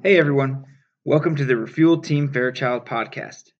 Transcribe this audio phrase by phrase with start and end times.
[0.00, 0.64] Hey everyone,
[1.04, 3.50] welcome to the Refuel Team Fairchild podcast.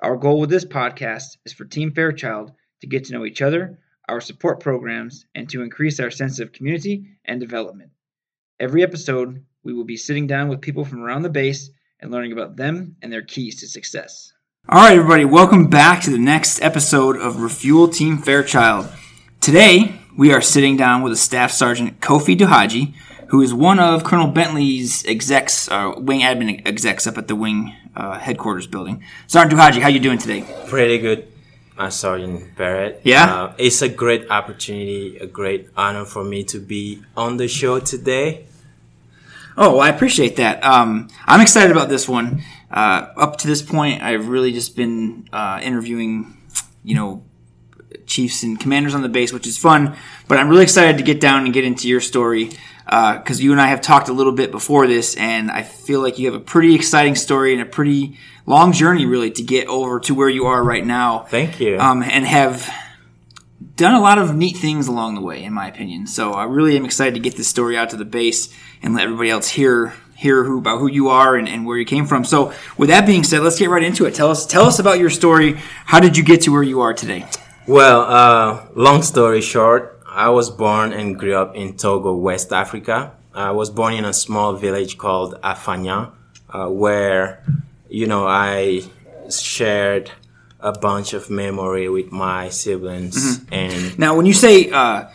[0.00, 3.80] Our goal with this podcast is for Team Fairchild to get to know each other,
[4.08, 7.90] our support programs, and to increase our sense of community and development.
[8.60, 12.32] Every episode, we will be sitting down with people from around the base and learning
[12.32, 14.32] about them and their keys to success.
[14.68, 18.86] All right, everybody, welcome back to the next episode of Refuel Team Fairchild.
[19.40, 22.94] Today, we are sitting down with a Staff Sergeant Kofi Duhaji,
[23.30, 27.74] who is one of Colonel Bentley's execs, uh, wing admin execs up at the wing
[27.94, 29.04] uh, headquarters building.
[29.28, 30.44] Sergeant Duhaji, how you doing today?
[30.66, 31.32] Pretty good,
[31.78, 33.00] uh, Sergeant Barrett.
[33.04, 33.32] Yeah?
[33.32, 37.78] Uh, it's a great opportunity, a great honor for me to be on the show
[37.78, 38.46] today.
[39.56, 40.64] Oh, well, I appreciate that.
[40.64, 42.42] Um, I'm excited about this one.
[42.68, 46.36] Uh, up to this point, I've really just been uh, interviewing,
[46.82, 47.22] you know,
[48.06, 49.96] chiefs and commanders on the base, which is fun.
[50.26, 52.50] But I'm really excited to get down and get into your story
[52.84, 56.00] because uh, you and I have talked a little bit before this, and I feel
[56.00, 59.68] like you have a pretty exciting story and a pretty long journey, really, to get
[59.68, 61.20] over to where you are right now.
[61.20, 61.78] Thank you.
[61.78, 62.68] Um, and have
[63.76, 66.06] done a lot of neat things along the way, in my opinion.
[66.06, 69.04] So I really am excited to get this story out to the base and let
[69.04, 72.24] everybody else hear hear who about who you are and, and where you came from.
[72.24, 74.14] So with that being said, let's get right into it.
[74.14, 75.58] Tell us tell us about your story.
[75.86, 77.26] How did you get to where you are today?
[77.66, 83.12] Well, uh, long story short, I was born and grew up in Togo, West Africa.
[83.34, 86.12] I was born in a small village called Afanya,
[86.48, 87.44] uh, where,
[87.88, 88.82] you know, I
[89.30, 90.10] shared
[90.58, 93.38] a bunch of memory with my siblings.
[93.38, 93.54] Mm-hmm.
[93.54, 95.08] And Now, when you say uh,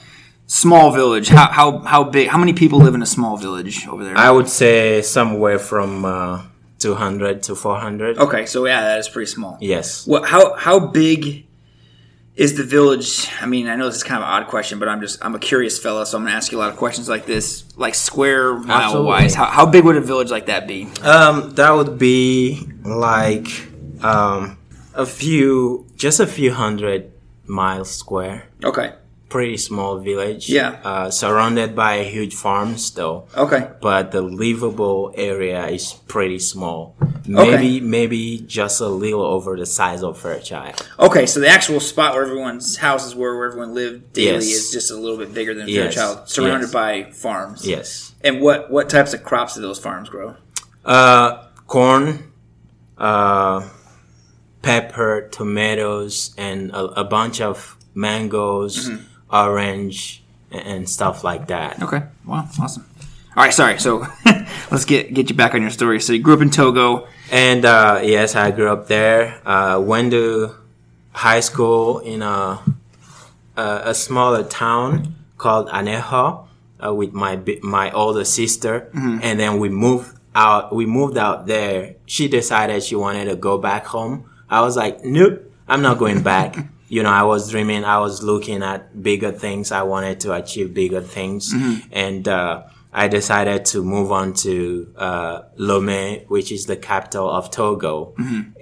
[0.48, 2.30] small village, how, how how big?
[2.30, 4.18] How many people live in a small village over there?
[4.18, 6.44] I would say somewhere from uh,
[6.80, 8.18] 200 to 400.
[8.18, 9.58] okay, so yeah, that is pretty small.
[9.60, 10.08] Yes.
[10.08, 10.26] What?
[10.26, 11.45] How how big
[12.36, 13.30] is the village?
[13.42, 15.36] I mean, I know this is kind of an odd question, but I'm just I'm
[15.36, 17.96] a curious fella, so I'm gonna ask you a lot of questions like this, like
[17.96, 19.34] square mile wise.
[19.34, 20.88] How, how big would a village like that be?
[21.02, 23.48] Um, that would be like
[24.04, 24.58] um,
[24.94, 27.12] a few, just a few hundred
[27.46, 28.50] miles square.
[28.64, 28.94] Okay.
[29.36, 30.48] Pretty small village.
[30.48, 30.80] Yeah.
[30.82, 33.28] Uh, surrounded by huge farms, though.
[33.36, 33.68] Okay.
[33.82, 36.96] But the livable area is pretty small.
[37.28, 40.76] Maybe, maybe just a little over the size of Fairchild.
[40.98, 44.58] Okay, so the actual spot where everyone's houses were, where everyone lived daily, Yes.
[44.60, 45.96] is just a little bit bigger than Yes.
[45.96, 46.74] Fairchild, surrounded Yes.
[46.74, 47.68] by farms.
[47.68, 48.14] Yes.
[48.24, 50.36] And what what types of crops do those farms grow?
[50.86, 52.32] Uh, corn,
[52.98, 53.68] uh,
[54.62, 58.90] pepper, tomatoes, and a, a bunch of mangoes,
[59.32, 61.82] orange, and, stuff like that.
[61.82, 62.04] Okay.
[62.26, 62.48] Wow.
[62.60, 62.86] Awesome.
[63.36, 63.54] All right.
[63.54, 63.80] Sorry.
[63.80, 64.08] So
[64.72, 66.00] let's get get you back on your story.
[66.00, 67.08] So you grew up in Togo.
[67.32, 69.42] And uh, yes, I grew up there.
[69.46, 70.56] Uh, went to
[71.12, 72.62] high school in a
[73.58, 76.48] a, a smaller town called Aného
[76.84, 80.74] uh, with my my older sister, and then we moved out.
[80.76, 81.96] We moved out there.
[82.06, 84.30] She decided she wanted to go back home.
[84.50, 86.56] I was like, nope, I'm not going back.
[86.88, 87.84] you know, I was dreaming.
[87.84, 89.72] I was looking at bigger things.
[89.72, 91.54] I wanted to achieve bigger things,
[91.92, 92.28] and.
[92.28, 92.64] Uh,
[92.98, 98.14] I decided to move on to uh, Lomé, which is the capital of Togo,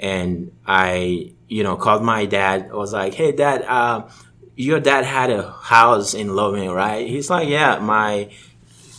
[0.01, 2.69] and I, you know, called my dad.
[2.71, 4.07] I was like, "Hey, dad, uh,
[4.55, 8.29] your dad had a house in Lomé, right?" He's like, "Yeah, my,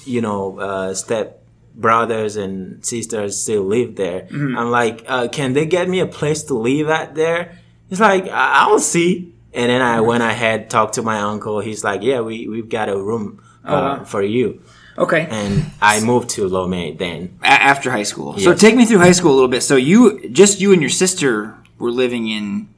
[0.04, 1.42] you know, uh, step
[1.74, 6.44] brothers and sisters still live there." I'm like, uh, "Can they get me a place
[6.44, 7.58] to live at there?"
[7.88, 11.60] He's like, I- "I'll see." And then I went ahead, talked to my uncle.
[11.60, 14.60] He's like, "Yeah, we we've got a room uh, for you."
[14.96, 15.26] Okay.
[15.28, 17.36] and I moved to Lomé then.
[17.42, 18.38] A- after high school.
[18.38, 19.62] So take me through high school a little bit.
[19.62, 22.68] So you just you and your sister were living in.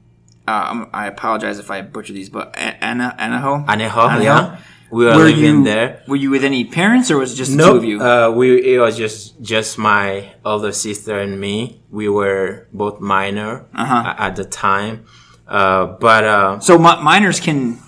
[0.49, 3.67] Uh, I'm- apologize if I butcher these, but A- Ana Anaho.
[3.67, 4.23] Aného, Anaho?
[4.25, 4.57] yeah.
[4.91, 6.03] We were, Were living you there.
[6.07, 7.71] Were you with any parents, or was it just the Nope.
[7.73, 8.01] two of you?
[8.01, 11.81] Uh, we it was just just my older sister and me.
[11.91, 14.15] We were both minor Uh-huh.
[14.15, 15.05] a- at the time,
[15.49, 17.79] uh, but uh, so mi- minors can.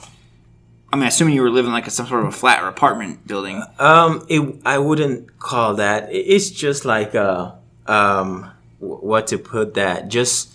[0.92, 3.26] I mean, assuming you were living like a, some sort of a flat or apartment
[3.26, 3.62] building.
[3.78, 6.08] um, it, I wouldn't call that.
[6.10, 7.52] It's just like uh,
[7.86, 10.08] um, what to put that?
[10.08, 10.48] Just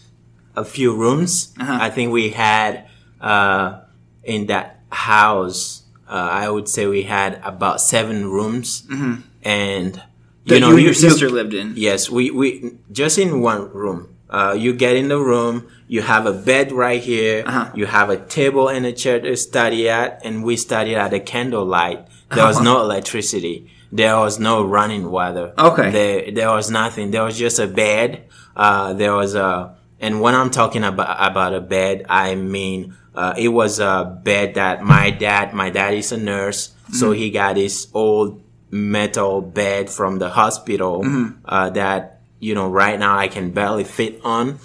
[0.57, 1.53] a few rooms.
[1.59, 1.77] Uh-huh.
[1.79, 2.87] I think we had
[3.21, 3.81] uh,
[4.23, 5.82] in that house.
[6.07, 8.83] Uh, I would say we had about seven rooms,
[9.43, 10.01] and
[10.45, 11.73] That you, and your sister lived in.
[11.75, 14.09] Yes, we, we just in one room.
[14.29, 17.71] Uh, you get in the room, you have a bed right here, Uh-huh.
[17.75, 21.19] you have a table and a chair to study at, and we studied at a
[21.19, 22.07] candlelight.
[22.33, 23.69] There was no electricity.
[23.91, 25.53] There was no running water.
[25.55, 25.91] Okay.
[25.91, 27.11] There, there was nothing.
[27.11, 28.23] There was just a bed.
[28.55, 33.33] Uh, there was a, and when I'm talking about, about a bed, I mean, uh,
[33.37, 37.57] it was a bed that my dad, my dad is a nurse, so he got
[37.57, 41.03] his old metal bed from the hospital
[41.45, 44.59] uh, that you know right now I can barely fit on,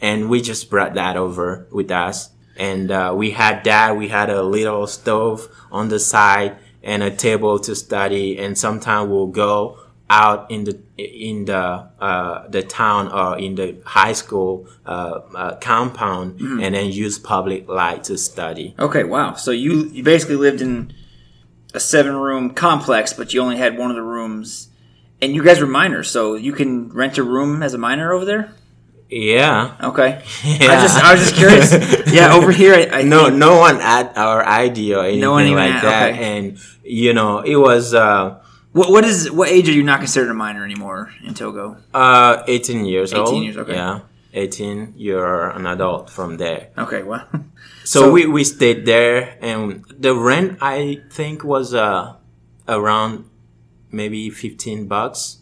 [0.00, 2.30] and we just brought that over with us.
[2.56, 3.96] And uh, we had that.
[3.96, 8.38] We had a little stove on the side and a table to study.
[8.38, 9.78] And sometimes we'll go
[10.10, 15.56] out in the in the uh, the town or in the high school uh, uh,
[15.56, 18.74] compound and then use public light to study.
[18.78, 19.34] Okay, wow.
[19.34, 20.92] So you you basically lived in
[21.74, 24.68] a seven room complex, but you only had one of the rooms,
[25.20, 28.24] and you guys were minors, so you can rent a room as a minor over
[28.24, 28.54] there.
[29.08, 29.76] Yeah.
[29.82, 30.22] Okay.
[30.42, 30.56] Yeah.
[30.72, 32.12] I just I was just curious.
[32.12, 35.50] yeah, over here I, I no, no one at our idea or anything No one
[35.52, 36.38] like that, okay.
[36.38, 38.41] and you know, it was uh,
[38.72, 41.76] What what is what age are you not considered a minor anymore in Togo?
[41.92, 43.44] uh, 18 years 18 old.
[43.44, 43.74] years, okay.
[43.74, 44.00] Yeah,
[44.32, 44.94] 18.
[44.96, 46.68] You're an adult from there.
[46.78, 47.26] Okay, well,
[47.84, 52.14] So, So- we, we stayed there, and the rent I think was uh,
[52.68, 53.28] around
[53.90, 55.38] maybe 15 bucks,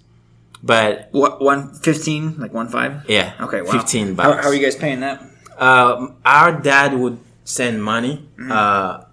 [0.62, 3.04] but what one fifteen like one five?
[3.08, 3.70] yeah, Okay, wow.
[3.70, 4.42] 15 bucks.
[4.42, 5.22] how are you guys paying that?
[5.58, 8.50] um, our dad would send money, Mm-hmm.
[8.50, 9.04] uh,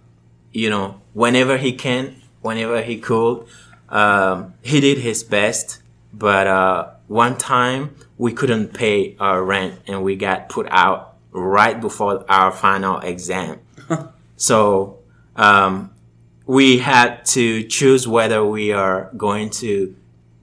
[0.54, 3.46] you know, whenever he can, whenever he could.
[3.90, 5.82] Um, he did his best,
[6.14, 11.80] but uh, one time we couldn't pay our rent and we got put out right
[11.80, 13.60] before our final exam.
[14.38, 15.00] so
[15.36, 15.92] um,
[16.46, 19.96] we had to choose whether we are going to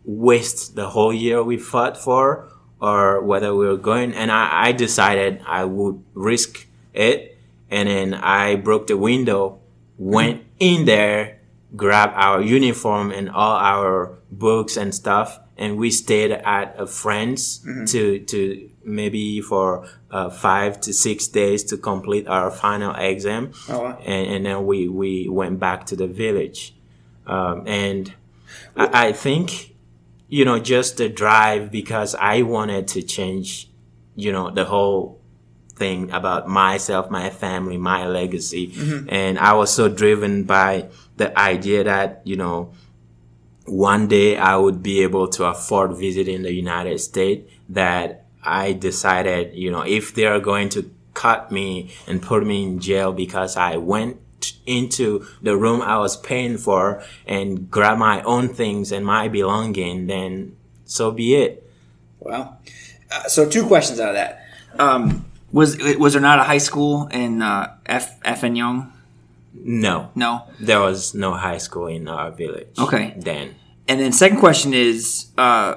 [0.04, 2.48] waste the whole year we fought for
[2.80, 7.38] or whether we were going and I, I decided I would risk it
[7.70, 9.60] and then I broke the window,
[9.98, 11.40] went in there,
[11.76, 17.58] grabbed our uniform and all our books and stuff and we stayed at a friend's
[17.86, 23.80] to to maybe for uh, five to six days to complete our final exam Oh,
[23.80, 23.98] wow.
[24.04, 26.74] and, and then we, we went back to the village.
[27.26, 28.12] Um, and
[28.76, 29.74] I, I think,
[30.28, 33.70] you know, just the drive because I wanted to change,
[34.16, 35.18] you know, the whole
[35.76, 38.74] thing about myself, my family, my legacy.
[39.08, 42.72] And I was so driven by the idea that, you know,
[43.66, 49.54] one day I would be able to afford visiting the United States that I decided,
[49.54, 53.56] you know, if they are going to cut me and put me in jail because
[53.56, 54.18] I went
[54.66, 60.08] into the room I was paying for and grab my own things and my belonging,
[60.08, 61.70] then so be it.
[62.20, 62.58] Well,
[63.14, 64.42] Uh, so two questions out of that.
[64.78, 68.90] Um, was was there not a high school in uh, Afanya?
[69.66, 70.42] No, No.
[70.60, 72.68] there was no high school in our village.
[72.78, 73.14] Okay.
[73.16, 73.54] Then.
[73.88, 75.76] And then second question is, uh,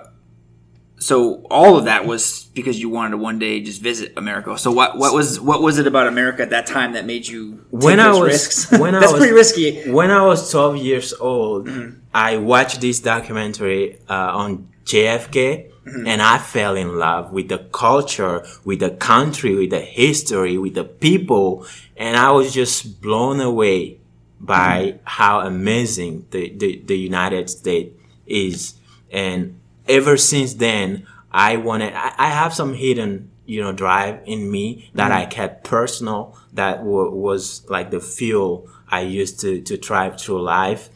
[1.00, 4.58] so all of that was because you wanted to one day just visit America.
[4.58, 7.58] So what what was what was it about America at that time that made you
[7.72, 8.72] take When I was- risks?
[8.72, 9.92] when I That's was- pretty risky.
[9.92, 11.70] When I was 12 years old,
[12.14, 16.08] I watched this documentary uh, on JFK Mm-hmm.
[16.08, 20.74] and I fell in love with the culture, with the country, with the history, with
[20.74, 21.66] the people.
[21.96, 24.00] And I was just blown away
[24.40, 24.98] by mm-hmm.
[25.06, 27.96] how amazing the, the, the United States
[28.26, 28.74] is.
[29.12, 34.52] And ever since then, I wanted, I, I have some hidden, you know, drive in
[34.52, 35.22] me that mm-hmm.
[35.22, 40.42] I kept personal that w- was like the fuel I used to, to drive through
[40.42, 40.90] life.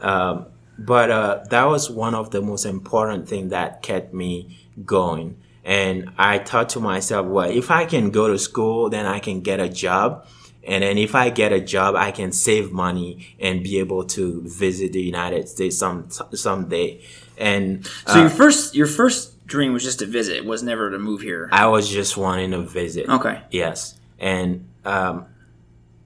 [0.00, 0.46] Um,
[0.78, 5.36] but uh, that was one of the most important thing that kept me going.
[5.64, 9.40] And I thought to myself, well, if I can go to school, then I can
[9.42, 10.26] get a job.
[10.64, 14.42] And then if I get a job, I can save money and be able to
[14.42, 17.00] visit the United States some someday.
[17.36, 20.36] And So uh, your first your first dream was just to visit.
[20.36, 21.48] It was never to move here.
[21.52, 23.08] I was just wanting to visit.
[23.08, 23.42] Okay.
[23.50, 23.98] Yes.
[24.18, 25.26] And um,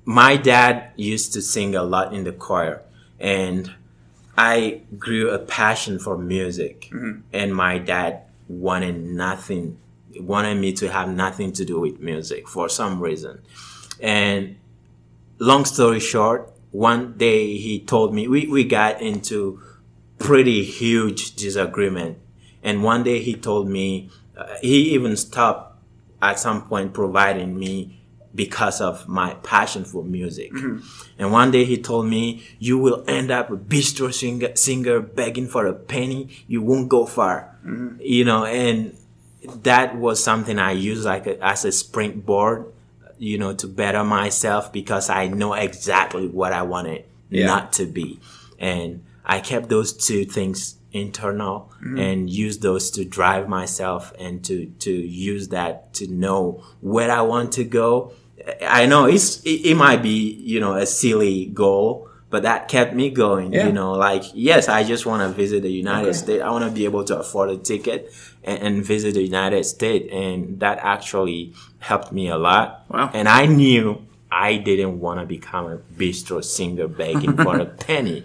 [0.05, 2.83] my dad used to sing a lot in the choir.
[3.19, 3.73] And
[4.37, 6.91] I grew a passion for music.
[7.33, 9.79] And my dad wanted nothing,
[10.17, 13.43] wanted me to have nothing to do with music for some reason.
[14.01, 14.57] And
[15.39, 19.61] long story short, one day he told me, we, we got into
[20.19, 22.19] pretty huge disagreement.
[22.63, 25.79] And one day he told me, uh, he even stopped
[26.23, 28.02] at some point providing me
[28.35, 30.53] because of my passion for music.
[30.53, 30.79] Mm-hmm.
[31.19, 35.49] And one day he told me, you will end up a bistro singer, singer begging
[35.49, 36.29] for a penny.
[36.47, 37.57] You won't go far.
[37.65, 37.97] Mm-hmm.
[38.01, 38.97] You know, and
[39.63, 42.73] that was something I used like a, as a springboard,
[43.19, 47.47] you know, to better myself because I know exactly what I wanted Yeah.
[47.47, 48.21] not to be.
[48.59, 51.99] And I kept those two things internal mm-hmm.
[51.99, 57.23] and used those to drive myself and to, to use that to know where I
[57.23, 58.13] want to go.
[58.61, 62.95] I know it's, it, it might be, you know, a silly goal, but that kept
[62.95, 63.53] me going.
[63.53, 63.67] Yeah.
[63.67, 66.17] You know, like yes, I just want to visit the United Okay.
[66.19, 66.43] States.
[66.43, 68.13] I want to be able to afford a ticket
[68.43, 72.85] and, and visit the United States, and that actually helped me a lot.
[72.89, 73.11] Wow.
[73.13, 74.07] And I knew.
[74.35, 78.25] I didn't want to become a bistro singer begging for a penny.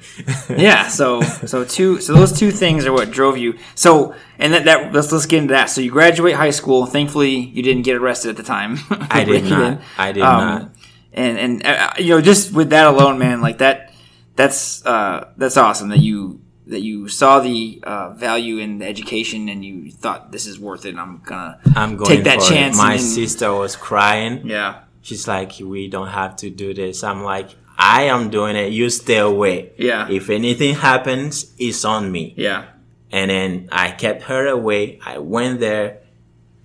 [0.49, 0.87] yeah.
[0.87, 3.57] So so two so those two things are what drove you.
[3.75, 5.65] So and that, that let's let's get into that.
[5.69, 6.85] So you graduate high school.
[6.85, 8.77] Thankfully, you didn't get arrested at the time.
[9.11, 9.81] I did not.
[9.97, 10.71] I did Um, not.
[11.11, 13.91] And and uh, you know just with that alone, man, like that
[14.35, 19.49] that's uh, that's awesome that you that you saw the uh, value in the education
[19.49, 20.89] and you thought this is worth it.
[20.89, 22.75] and I'm gonna I'm going take that chance.
[22.77, 22.81] it.
[22.81, 24.45] My and sister was crying.
[24.47, 24.83] yeah.
[25.07, 27.01] She's like, we don't have to do this.
[27.01, 28.73] I'm like, I am doing it.
[28.73, 29.71] You stay away.
[29.77, 30.09] Yeah.
[30.09, 32.33] If anything happens, it's on me.
[32.35, 32.65] Yeah.
[33.09, 34.99] And then I kept her away.
[35.05, 35.99] I went there,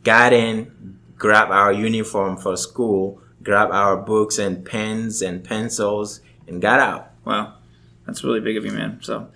[0.03, 6.61] got in, grabbed our uniform for school, grabbed our books and pens and pencils, and
[6.61, 7.13] got out.
[7.25, 7.55] Wow,
[8.05, 8.99] that's really big of you, man.
[9.03, 9.29] So,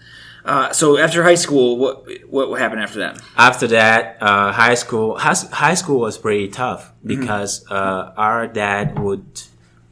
[0.47, 3.21] uh, so after high school, what what happened after that?
[3.37, 8.97] After that, uh, high school high, high school was pretty tough because uh, our dad
[9.01, 9.43] would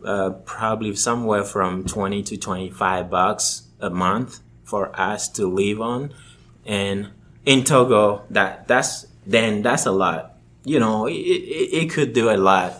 [0.05, 5.81] uh, probably somewhere from twenty to twenty five bucks a month for us to live
[5.81, 6.15] on,
[6.65, 7.11] and
[7.45, 10.37] in Togo, that that's then that's a lot.
[10.65, 12.75] You know, it, it, it could do a lot,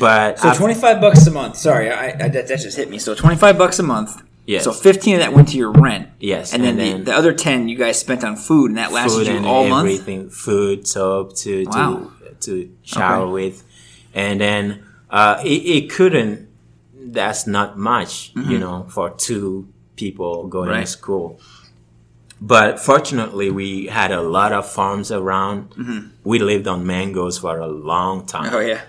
[0.00, 1.56] but So twenty five bucks a month.
[1.56, 2.98] Sorry, I, I that, that just hit me.
[2.98, 4.20] So twenty five bucks a month.
[4.46, 4.64] Yes.
[4.64, 6.08] So fifteen of that went to your rent.
[6.18, 8.78] Yes, And then, and the, then- the other ten you guys spent on food, and
[8.78, 9.86] that lasted food you and all month.
[9.88, 12.10] everything, food, soap to Wow.
[12.20, 13.62] to to shower with,
[14.14, 15.48] and then uh, it,
[15.84, 16.48] it couldn't.
[17.04, 20.78] That's not much, you know, for two people going Mm-hmm.
[20.78, 20.86] Right.
[20.86, 21.40] to school.
[22.40, 26.10] But fortunately, we had a lot of farms around.
[26.24, 28.54] We lived on mangoes for a long time Mm-hmm.
[28.56, 28.80] Oh yeah.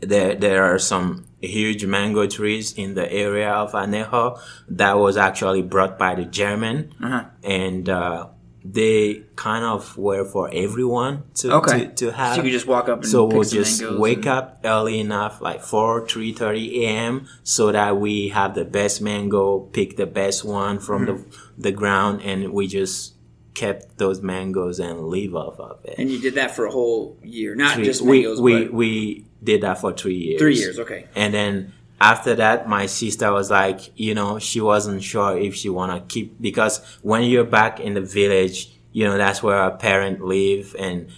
[0.00, 5.62] there there are some huge mango trees in the area of Aného that was actually
[5.62, 7.24] brought by the German, Uh-huh.
[7.42, 8.28] and uh,
[8.62, 11.86] they kind of were for everyone to Okay.
[11.86, 12.36] to, to have.
[12.36, 15.62] So you just walk up and so we'll just wake and- up early enough, like
[15.62, 20.78] four three thirty a.m., so that we have the best mango, pick the best one
[20.78, 21.30] from Mm-hmm.
[21.30, 23.14] the the ground, and we just
[23.54, 25.96] kept those mangoes and leave off of it.
[25.98, 28.72] And you did that for a whole year, not Three- just we mangoes, we but
[28.72, 30.40] we did that for three years.
[30.40, 30.78] three years.
[30.78, 31.06] Okay.
[31.16, 35.68] And then after that, my sister was like, you know, she wasn't sure if she
[35.68, 40.20] wanna keep because when you're back in the village, you know, that's where our parent
[40.24, 41.08] live and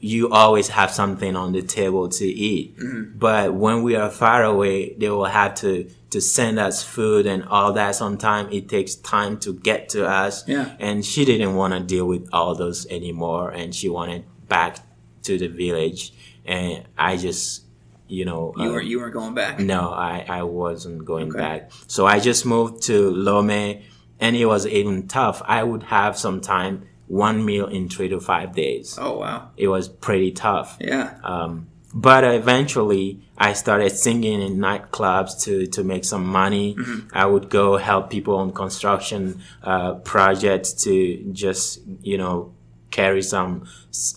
[0.00, 2.76] you always have something on the table to eat.
[2.78, 3.18] Mm-hmm.
[3.18, 7.44] But when we are far away, they will have to to send us food and
[7.44, 7.94] all that.
[7.94, 10.46] Sometimes it takes time to get to us.
[10.48, 10.74] Yeah.
[10.78, 14.78] And she didn't want to deal with all those anymore, and she wanted back
[15.24, 16.12] to the village.
[16.46, 17.64] And I just,
[18.06, 19.60] you know, You uh, weren't you weren't going back.
[19.60, 21.38] no, I, I wasn't going Okay.
[21.38, 21.72] back.
[21.88, 23.82] So I just moved to Lome
[24.20, 25.42] and it was even tough.
[25.44, 28.96] I would have sometime one meal in three to five days.
[28.98, 29.50] Oh wow.
[29.58, 30.78] It was pretty tough.
[30.80, 31.18] Yeah.
[31.22, 36.76] Um, but eventually I started singing in nightclubs to, to make some money.
[37.12, 42.52] I would go help people on construction uh, projects to just, you know,
[42.90, 43.66] carry some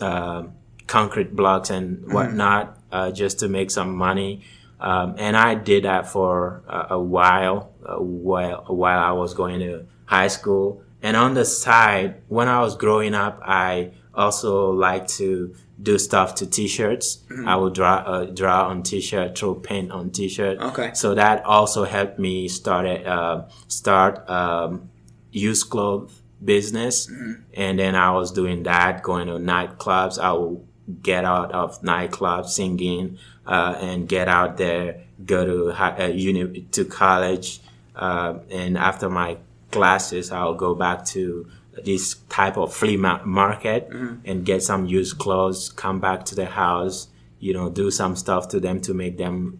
[0.01, 0.44] uh,
[0.88, 4.42] concrete blocks and whatnot uh, just to make some money.
[4.80, 9.60] Um, and I did that for a, a while, a while, while I was going
[9.60, 10.84] to high school.
[11.01, 16.36] And on the side, when I was growing up, I also liked to do stuff
[16.36, 17.24] to t-shirts.
[17.46, 20.60] I would draw uh, draw on t-shirt, throw paint on t-shirt.
[20.60, 20.92] Okay.
[20.94, 24.90] So that also helped me start a, uh, start um,
[25.32, 27.10] used clothes business,
[27.54, 30.20] and then I was doing that, going to nightclubs.
[30.20, 30.66] I would
[31.02, 36.62] get out of nightclubs singing uh, and get out there, go to hi- uh, uni
[36.72, 37.62] to college,
[37.96, 39.38] uh, and after my
[39.72, 41.48] classes, I'll go back to
[41.84, 43.88] this type of flea ma- market
[44.25, 47.08] and get some used clothes, come back to the house,
[47.40, 49.60] you know, do some stuff to them to make them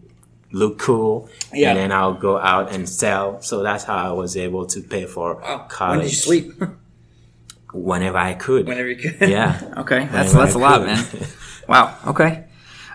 [0.52, 1.28] look cool.
[1.52, 1.70] Yeah.
[1.70, 3.40] And then I'll go out and sell.
[3.40, 5.66] So that's how I was able to pay for Wow.
[5.68, 5.96] college.
[5.96, 6.62] When did you sleep?
[7.72, 8.66] Whenever I could.
[8.66, 9.28] Whenever you could.
[9.28, 9.58] Yeah.
[9.78, 11.06] Okay, that's Whenever that's I a lot, man.
[11.68, 11.96] Wow.
[12.08, 12.44] Okay.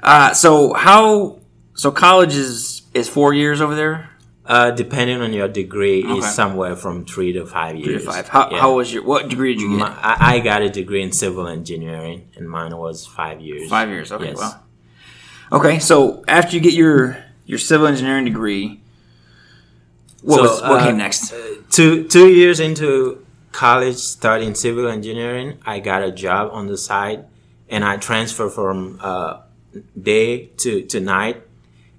[0.03, 1.39] Uh, so how?
[1.73, 4.09] So college is is four years over there.
[4.47, 6.19] Uh, depending on your degree, Okay.
[6.19, 8.03] is somewhere from three to five years.
[8.03, 8.27] Three to five.
[8.29, 8.59] How, Yeah.
[8.61, 9.03] how was your?
[9.03, 9.79] What degree did you get?
[9.79, 13.69] My, I, I got a degree in civil engineering, and mine was five years.
[13.69, 14.11] Five years.
[14.11, 14.27] Okay.
[14.27, 14.37] Yes.
[14.37, 14.55] Wow.
[15.51, 15.79] Okay.
[15.79, 18.79] So after you get your your civil engineering degree,
[20.21, 21.33] what So, was what uh, came next?
[21.69, 27.25] Two two years into college, studying civil engineering, I got a job on the side,
[27.69, 29.41] and I transferred from uh,
[29.99, 31.41] day to to night,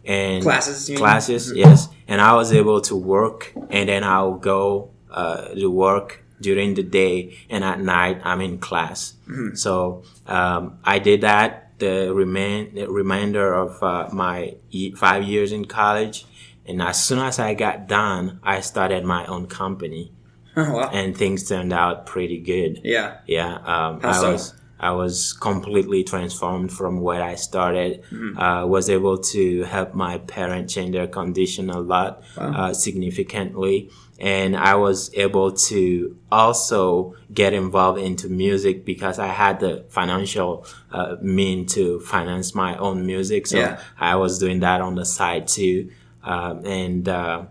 [0.09, 0.99] and Classes, you mean?
[1.05, 1.57] classes, Mhm.
[1.57, 1.89] yes.
[2.09, 6.83] And I was able to work, and then I'll go uh, to work during the
[6.83, 9.15] day, and at night I'm in class.
[9.29, 9.55] Mm-hmm.
[9.55, 14.55] So um, I did that the remain the remainder of uh, my
[14.97, 16.27] five years in college,
[16.67, 20.13] and as soon as I got done, I started my own company,
[20.57, 20.91] Oh, wow.
[20.93, 22.81] and things turned out pretty good.
[22.83, 23.19] Yeah.
[23.27, 24.33] Yeah, um, How I so?
[24.33, 28.03] was I was completely transformed from where I started.
[28.11, 28.39] Mm-hmm.
[28.39, 34.57] Uh, was able to help my parents change their condition a lot, uh, significantly, and
[34.57, 41.17] I was able to also get involved into music because I had the financial uh,
[41.21, 43.47] mean to finance my own music.
[43.47, 43.81] So Yeah.
[43.99, 45.91] I was doing that on the side too,
[46.23, 47.09] um, and.
[47.09, 47.45] Uh,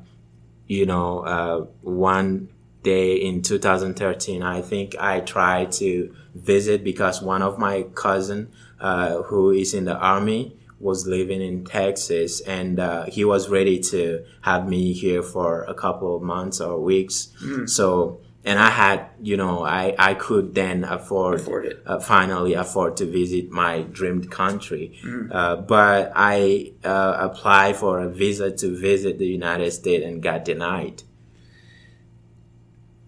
[0.67, 2.49] you know, uh, one
[2.83, 9.21] day in 2013, I think I tried to visit because one of my cousin, uh,
[9.23, 14.23] who is in the army, was living in Texas, and uh, he was ready to
[14.41, 17.29] have me here for a couple of months or weeks.
[17.65, 21.81] So, and I had, you know, I I could then afford, Afford it.
[21.85, 24.99] Uh, finally afford to visit my dreamed country.
[25.31, 30.45] Uh, but I uh, applied for a visa to visit the United States and got
[30.45, 31.01] denied.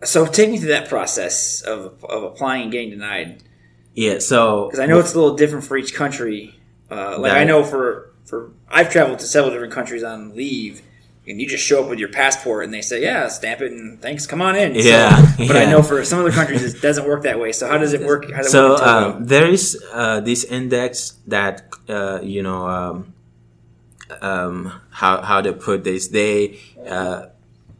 [0.03, 3.43] So take me through that process of, of applying and getting denied.
[3.95, 6.55] Yeah, so Because I know it's a little different for each country.
[6.89, 10.81] Uh, like That- I know for for I've traveled to several different countries on leave,
[11.27, 13.99] and you just show up with your passport, and they say, "Yeah, stamp it, and
[14.01, 17.05] thanks, come on in." So- Yeah, but I know for some other countries it doesn't
[17.07, 17.51] work that way.
[17.51, 18.29] So how does it work?
[18.31, 22.41] How does it so work in um, there is uh, this index that uh, you
[22.43, 23.13] know um,
[24.21, 27.25] um, how how to put this they uh,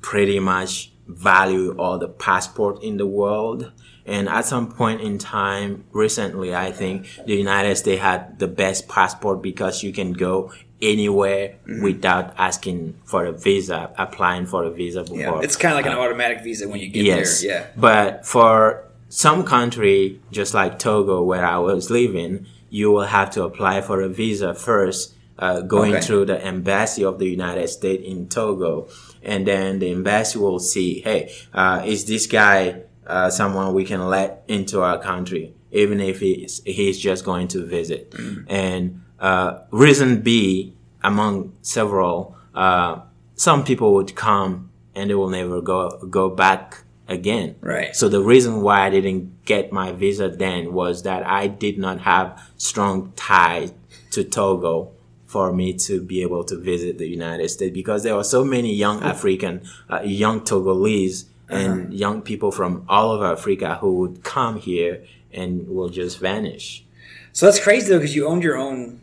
[0.02, 3.72] pretty much value all the passport in the world
[4.06, 8.88] and at some point in time recently i think the united states had the best
[8.88, 10.52] passport because you can go
[10.82, 11.84] anywhere Mm-hmm.
[11.84, 15.86] without asking for a visa applying for a visa before yeah, it's kind of like
[15.86, 17.42] an uh, automatic visa when you get yes.
[17.42, 17.52] there.
[17.52, 17.68] Yeah.
[17.76, 23.44] But for some country, just like Togo, where I was living, you will have to
[23.44, 26.06] apply for a visa first, uh, going Okay.
[26.06, 28.88] through the embassy of the United States in Togo.
[29.24, 34.08] And then the embassy will see, hey, uh, is this guy uh, someone we can
[34.08, 38.14] let into our country, even if he's, he's just going to visit?
[38.48, 43.02] And uh, reason B, among several, uh,
[43.36, 47.56] some people would come and they will never go go back again.
[47.62, 47.96] Right.
[47.96, 52.02] So the reason why I didn't get my visa then was that I did not
[52.02, 53.74] have strong ties
[54.12, 54.92] to Togo
[55.30, 58.74] for me to be able to visit the United States because there were so many
[58.74, 64.56] young African, uh, young Togolese and young people from all over Africa who would come
[64.60, 66.84] here and will just vanish.
[67.32, 69.02] So that's crazy though, because you owned your own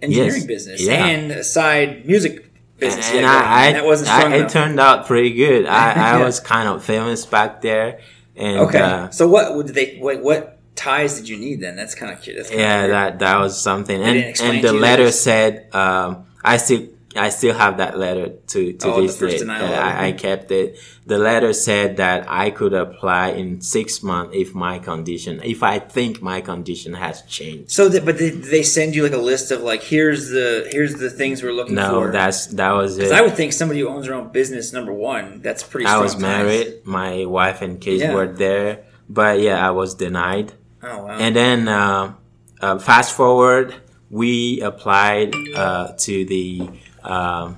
[0.00, 0.46] engineering Yes.
[0.46, 1.04] business Yeah.
[1.06, 3.06] and a side music business.
[3.10, 3.24] and going.
[3.26, 5.66] I, I, that wasn't I- strong it turned out pretty good.
[5.66, 6.24] I, I Yeah.
[6.24, 7.98] was kind of famous back there,
[8.36, 8.78] and Okay.
[8.78, 9.98] uh, so what would they?
[10.00, 11.76] Wait, what ties did you need then?
[11.76, 12.36] That's kind of cute.
[12.50, 12.90] Yeah, weird.
[12.92, 14.02] that that was something.
[14.02, 18.88] And and the letter said, um, I still I still have that letter to to
[18.92, 19.46] Oh, this day.
[19.48, 20.78] I, I kept it.
[21.06, 25.78] The letter said that I could apply in six months if my condition, if I
[25.78, 27.70] think my condition has changed.
[27.70, 30.94] So, that, but did they send you like a list of like here's the here's
[30.94, 32.06] the things we're looking No, for?
[32.06, 33.12] No, that's that was it.
[33.12, 35.86] I would think somebody who owns their own business, number one, that's pretty.
[35.86, 36.22] I was ties.
[36.22, 36.84] married.
[36.84, 38.14] My wife and kids Yeah.
[38.14, 40.54] were there, but yeah, I was denied.
[40.84, 41.18] Oh wow.
[41.18, 42.14] And then uh,
[42.60, 43.74] uh, fast forward,
[44.10, 46.68] we applied uh, to the
[47.02, 47.56] um,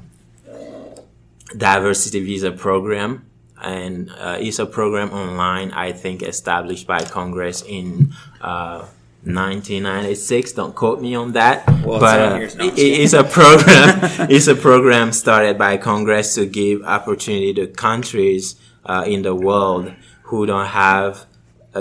[1.57, 3.27] diversity visa program,
[3.63, 5.73] and uh, it's a program online.
[5.73, 8.13] I think established by Congress in.
[8.41, 8.87] Uh,
[9.27, 10.53] 1996.
[10.53, 11.67] Don't quote me on that.
[11.85, 13.99] Well, it's but on uh, here, so no, it- it's a program.
[14.31, 19.93] it's a program started by Congress to give opportunity to countries uh, in the world
[20.31, 21.27] who don't have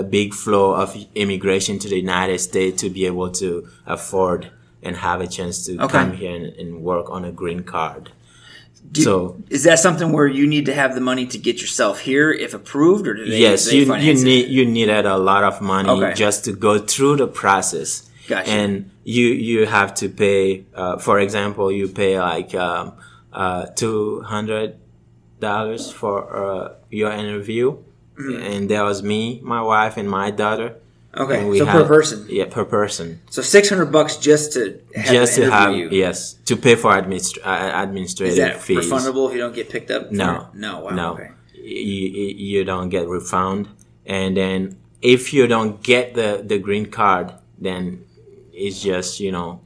[0.00, 3.48] a big flow of immigration to the United States to be able to
[3.86, 4.40] afford
[4.82, 5.92] and have a chance to Okay.
[5.98, 8.04] come here and, and work on a green card.
[8.92, 9.14] Do- so
[9.50, 12.54] is that something where you need to have the money to get yourself here if
[12.54, 13.38] approved, or do they?
[13.46, 14.24] yes, do they you you it?
[14.30, 16.12] need you needed a lot of money Okay.
[16.14, 17.90] just to go through the process.
[18.28, 18.48] Gotcha.
[18.58, 20.66] And you you have to pay.
[20.74, 22.92] Uh, for example, you pay like um,
[23.32, 24.68] uh, two hundred
[25.40, 27.66] dollars for uh, your interview.
[28.18, 30.76] And that was me, my wife, and my daughter.
[31.16, 32.26] Okay, so per person.
[32.28, 33.20] Yeah, per person.
[33.30, 35.88] So six hundred bucks just to have just to have you.
[35.90, 38.78] yes to pay for administ- uh, administrative Is that fees.
[38.90, 40.12] refundable if you don't get picked up?
[40.12, 40.58] No, it?
[40.58, 41.30] no, wow, no, Okay.
[41.54, 42.26] you, you
[42.58, 43.68] you don't get refund,
[44.04, 48.04] and then if you don't get the the green card, then
[48.52, 49.60] it's just you know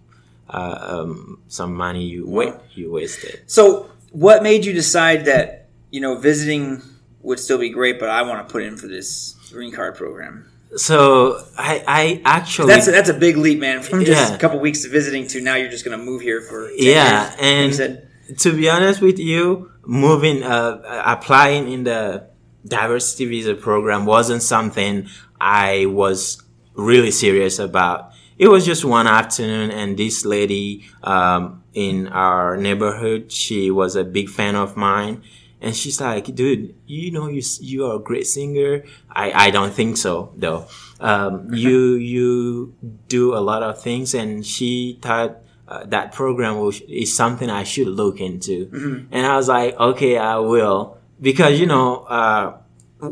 [0.48, 3.40] uh, um, some money you wait you wasted.
[3.46, 6.80] So, what made you decide that you know visiting
[7.22, 10.46] would still be great, but I want to put in for this green card program?
[10.76, 13.82] So I I actually That's a, that's a big leap, man.
[13.82, 14.34] From just Yeah.
[14.36, 16.76] a couple weeks of visiting to now you're just going to move here for 10
[16.78, 17.36] Yeah, years.
[17.40, 22.26] and- said, to be honest with you, moving, uh, applying in the
[22.64, 25.08] diversity visa program wasn't something
[25.40, 26.40] I was
[26.76, 28.12] really serious about.
[28.38, 34.04] It was just one afternoon, and this lady um, in our neighborhood, she was a
[34.04, 35.22] big fan of mine,
[35.60, 39.72] and she's like, "Dude, you know you you are a great singer." I I don't
[39.72, 40.66] think so though.
[41.00, 42.74] Um, you you
[43.08, 45.38] do a lot of things, and she thought
[45.70, 49.06] uh, that program was, is something I should look into.
[49.12, 50.98] And I was like, okay, I will.
[51.20, 52.58] Because, you know, uh,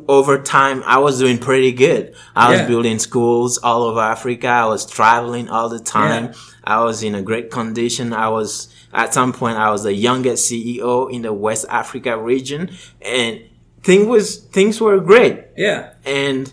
[0.09, 2.14] over time, I was doing pretty good.
[2.37, 2.66] I was Yeah.
[2.66, 4.48] building schools all over Africa.
[4.48, 6.27] I was traveling all the time.
[6.27, 6.33] Yeah.
[6.64, 8.12] I was in a great condition.
[8.12, 12.70] I was, at some point, I was the youngest CEO in the West Africa region.
[13.01, 13.40] And
[13.83, 16.53] thing was, things were great yeah, and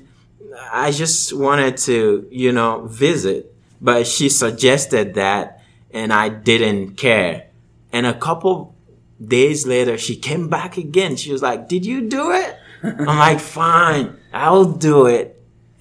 [0.71, 3.53] I just wanted to, you know, visit.
[3.81, 7.47] But she suggested that, and I didn't care.
[7.91, 8.73] And a couple
[9.25, 11.17] days later, she came back again.
[11.17, 15.31] She was like, "Did you do it?" I'm like, "Fine, I'll do it."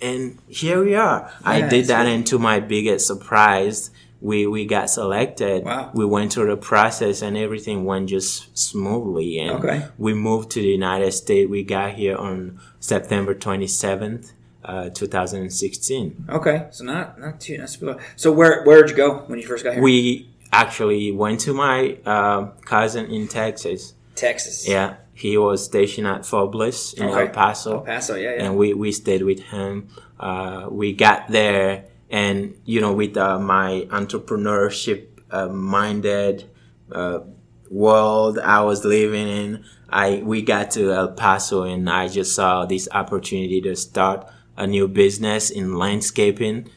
[0.00, 1.30] And here we are.
[1.44, 5.64] I did that, and to my biggest surprise, we we got selected.
[5.64, 5.90] Wow.
[5.94, 9.38] We went through the process, and everything went just smoothly.
[9.38, 9.86] And Okay.
[9.98, 11.48] we moved to the United States.
[11.50, 14.32] We got here on September 27th,
[14.64, 16.24] uh, 2016.
[16.28, 16.66] okay.
[16.70, 17.96] So not not too not super.
[18.16, 19.82] So where where did you go when you first got here?
[19.82, 23.94] We actually went to my uh, cousin in Texas.
[24.14, 24.68] Texas.
[24.68, 27.22] Yeah, he was stationed at Fort Bliss in Okay.
[27.22, 27.78] El Paso.
[27.78, 28.16] El Paso.
[28.16, 28.44] Yeah, yeah.
[28.44, 29.88] and we, we stayed with him.
[30.18, 36.44] Uh, we got there, and you know, with uh, my entrepreneurship uh, minded
[36.92, 37.20] uh,
[37.70, 42.66] world I was living in, I we got to El Paso, and I just saw
[42.66, 46.68] this opportunity to start a new business in landscaping.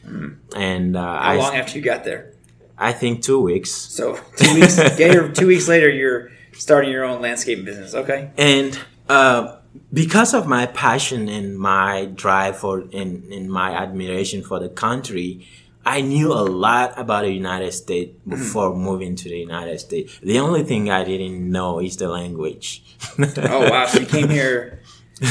[0.56, 1.22] And uh, Mm.
[1.22, 2.32] How I, long after you got there?
[2.76, 3.70] I think two weeks.
[3.70, 4.76] So two weeks.
[5.38, 5.88] two weeks later.
[5.90, 7.94] You're starting your own landscape business.
[7.94, 8.30] Okay.
[8.36, 9.56] and uh,
[9.92, 15.46] because of my passion and my drive for and, and my admiration for the country
[15.86, 20.38] i knew a lot about the united states before moving to the united states the
[20.38, 22.82] only thing i didn't know is the language
[23.18, 23.86] Oh wow!
[23.86, 24.82] So you came here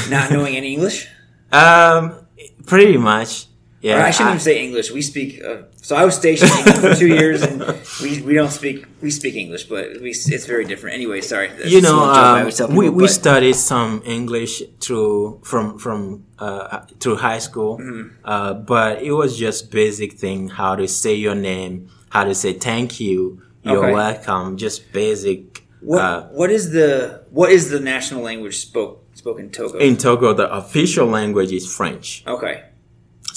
[0.09, 1.07] not knowing any English.
[1.51, 2.25] um
[2.65, 3.46] pretty much
[3.81, 4.91] yeah Or I shouldn't I- even say English.
[4.91, 5.29] We speak.
[5.43, 7.61] Uh, so I was stationed for two years, and
[8.01, 10.95] we, we don't speak we speak English, but we, it's very different.
[10.95, 11.49] Anyway, sorry.
[11.65, 15.77] You know one joke I um, we, people, we but- studied some english through from
[15.83, 18.07] from uh, through high school Mm-hmm.
[18.33, 21.73] uh, but it was just basic thing how to say your name
[22.15, 23.93] how to say thank you you're Okay.
[24.03, 25.39] welcome just basic
[25.81, 29.77] What uh, what is the what is the national language spoke spoken in Togo?
[29.87, 32.55] in togo the official language is french okay,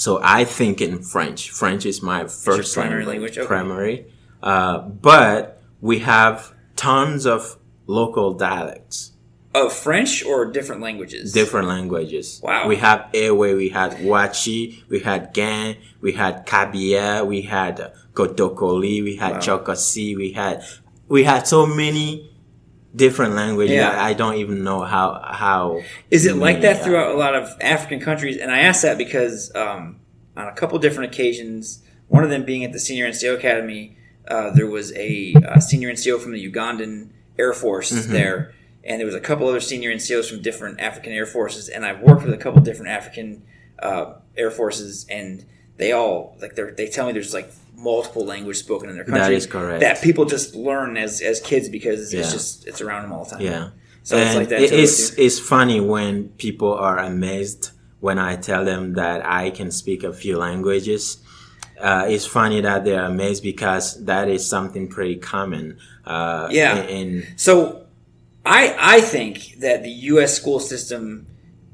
[0.03, 3.37] so i think in french french is my first primary language?
[3.37, 3.47] Okay.
[3.47, 3.97] primary
[4.51, 9.11] uh, but we have tons of local dialects
[9.53, 11.33] of French or different languages?
[11.33, 12.39] different languages.
[12.41, 12.69] Wow.
[12.69, 19.03] We have Ewe, we had Wachi, we had Gan, we had Kabia, we had Kotokoli,
[19.03, 19.39] we had Wow.
[19.39, 20.63] Chokasi, we had
[21.09, 22.30] we had so many
[22.95, 23.89] different language Yeah.
[23.89, 27.49] I, I don't even know how how Is it like that throughout a lot of
[27.61, 28.37] African countries?
[28.37, 29.99] And I ask that because um,
[30.35, 34.51] on a couple different occasions, one of them being at the Senior NCO Academy, uh,
[34.51, 38.11] there was a uh, senior NCO from the Ugandan Air Force Mm-hmm.
[38.11, 41.85] there, and there was a couple other senior NCOs from different African Air Forces, and
[41.85, 43.43] I've worked with a couple different African
[43.79, 45.45] uh, Air Forces, and
[45.77, 47.51] they all like they they tell me there's like
[47.81, 49.81] multiple languages spoken in their country That is correct.
[49.81, 52.19] that people just learn as as kids because Yeah.
[52.21, 53.41] it's just it's around them all the time.
[53.41, 53.69] Yeah.
[54.03, 54.61] So it's like that.
[54.61, 60.03] it's it's funny when people are amazed when I tell them that I can speak
[60.03, 61.17] a few languages.
[61.79, 65.77] Uh, it's funny that they're amazed because that is something pretty common.
[66.05, 66.83] Uh, Yeah.
[66.83, 67.85] In, in So,
[68.45, 68.61] I
[68.97, 70.31] I think that the U.S.
[70.35, 71.25] school system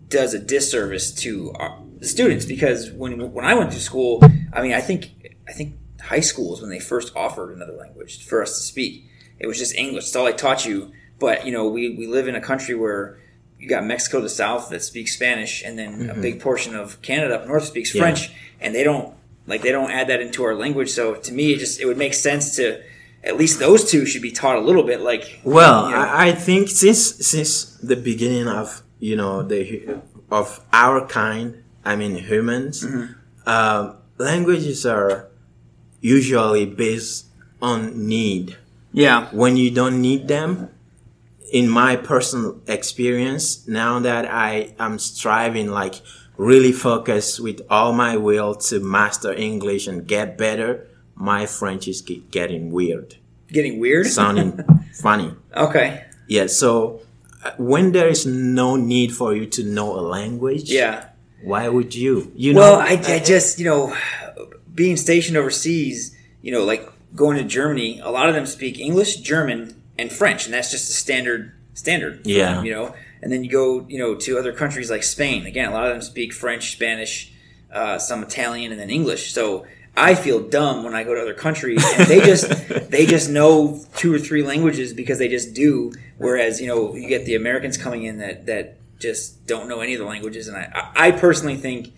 [0.09, 4.13] does a disservice to our, the students because when when I went to school,
[4.53, 5.01] I mean, I think
[5.47, 5.69] I think
[6.07, 9.09] high school is when they first offered another language for us to speak.
[9.39, 10.05] It was just English.
[10.05, 10.91] That's all I taught you.
[11.19, 13.19] But you know, we we live in a country where
[13.59, 17.01] you got Mexico to the south that speaks Spanish, and then a big portion of
[17.01, 18.01] Canada up north speaks Yeah.
[18.03, 19.13] French, and they don't
[19.47, 20.89] like they don't add that into our language.
[20.89, 22.81] So to me, it just it would make sense to
[23.23, 25.01] at least those two should be taught a little bit.
[25.01, 29.99] Like Well, you know, I, I think since since the beginning of you know the
[30.29, 33.49] of our kind, I mean humans, Mm-hmm.
[33.49, 35.27] um, languages are
[36.01, 37.25] usually based
[37.61, 38.57] on need.
[38.93, 39.27] Yeah.
[39.31, 40.69] When you don't need them,
[41.51, 45.95] in my personal experience, now that I am striving, like
[46.37, 52.01] really focus with all my will to master English and get better, my French is
[52.01, 53.15] getting weird,
[53.49, 54.07] Getting weird.
[54.19, 54.59] sounding
[54.93, 55.33] funny.
[55.55, 56.03] Okay.
[56.27, 56.47] Yeah.
[56.47, 57.01] So
[57.43, 61.05] uh, when there is no need for you to know a language, Yeah.
[61.43, 62.31] why would you?
[62.35, 63.95] You Well, know, I, I just you know,
[64.77, 69.17] being stationed overseas, you know, like going to Germany, a lot of them speak English,
[69.17, 72.25] German, and French, and that's just a standard standard.
[72.25, 72.61] Yeah.
[72.61, 72.95] you know.
[73.21, 75.47] And then you go, you know, to other countries like Spain.
[75.47, 77.33] Again, a lot of them speak French, Spanish,
[77.73, 79.33] uh, some Italian, and then English.
[79.33, 79.65] So
[79.97, 82.47] I feel dumb when I go to other countries, and they just
[82.91, 85.91] they just know two or three languages because they just do.
[86.19, 89.95] Whereas you know, you get the Americans coming in that that just don't know any
[89.95, 91.93] of the languages, and I I personally think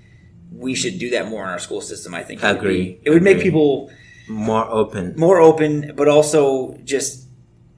[0.52, 2.14] we should do that more in our school system.
[2.14, 2.84] I think it would Agree.
[2.84, 3.92] be- It would make people
[4.28, 5.14] more open.
[5.18, 7.26] more open, but also just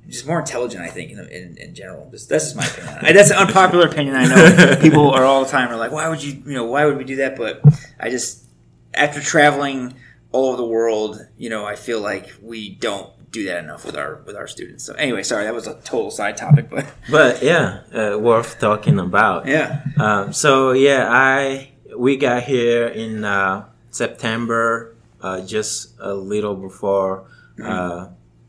[0.09, 0.83] just more intelligent.
[0.83, 2.09] I think in, in, in general.
[2.11, 2.97] Just, that's just my opinion.
[3.05, 4.15] I, that's an unpopular opinion.
[4.15, 6.85] I know people are all the time are like, why would you you know why
[6.85, 7.35] would we do that?
[7.37, 7.61] But
[7.99, 8.45] I just
[8.93, 9.93] after traveling
[10.33, 13.95] all over the world, you know, I feel like we don't do that enough with
[13.95, 14.83] our with our students.
[14.83, 18.99] So anyway, sorry, that was a total side topic, but But yeah, uh, worth talking
[18.99, 19.47] about.
[19.47, 21.70] yeah, Um, so yeah, I
[22.01, 27.25] we got here in uh, September, uh, just a little before
[27.63, 28.07] uh,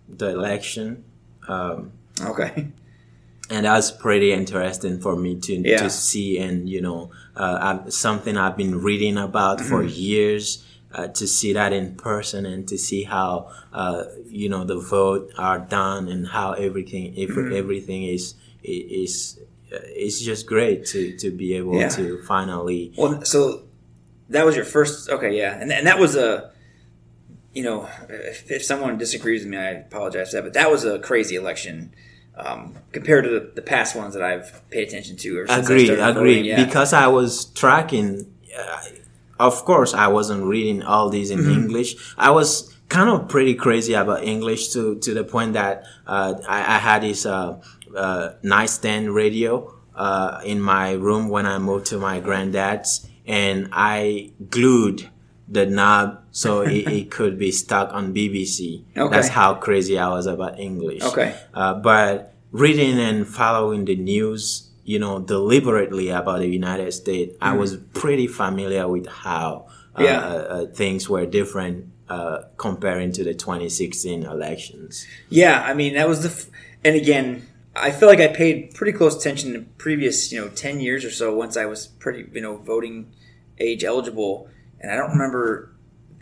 [0.09, 1.05] the election,
[1.49, 2.69] um, okay,
[3.51, 5.83] and that's pretty interesting for me to Yeah.
[5.83, 10.65] to see and you know uh, something I've been reading about for years.
[10.95, 15.33] Uh, to see that in person and to see how uh, you know the vote
[15.39, 19.41] are done and how everything if everything is is
[19.97, 21.89] it's just great to to be able Yeah.
[21.91, 23.65] to finally Well, so
[24.29, 25.09] that was your first.
[25.11, 26.51] Okay, yeah, and and that was a.
[27.55, 30.43] You know, if, if someone disagrees with me, I apologize for that.
[30.45, 31.95] But that was a crazy election
[32.35, 35.29] um, compared to the, the past ones that I've paid attention to.
[35.41, 36.65] Ever since I agree started agree yeah.
[36.65, 38.25] because i was tracking
[38.59, 38.81] uh,
[39.39, 41.61] of course i wasn't reading all these in Mm-hmm.
[41.65, 46.35] english i was kind of pretty crazy about english to to the point that uh,
[46.49, 47.61] I, I had this uh,
[47.97, 54.31] uh, nightstand radio uh, in my room when i moved to my granddad's and i
[54.51, 55.09] glued
[55.49, 59.15] the knob so it, it could be stuck on bbc Okay.
[59.15, 61.35] that's how crazy i was about english Okay.
[61.55, 67.55] uh, but reading and following the news, you know, deliberately about the United States, I
[67.55, 70.19] was pretty familiar with how uh, Yeah.
[70.21, 75.07] uh, uh, things were different uh, comparing to the 2016 elections.
[75.31, 76.51] Yeah, I mean that was the, f-
[76.85, 80.81] and again, I feel like I paid pretty close attention to previous, you know, ten
[80.81, 81.35] years or so.
[81.35, 83.13] Once I was pretty, you know, voting
[83.59, 84.49] age eligible,
[84.81, 85.71] and I don't remember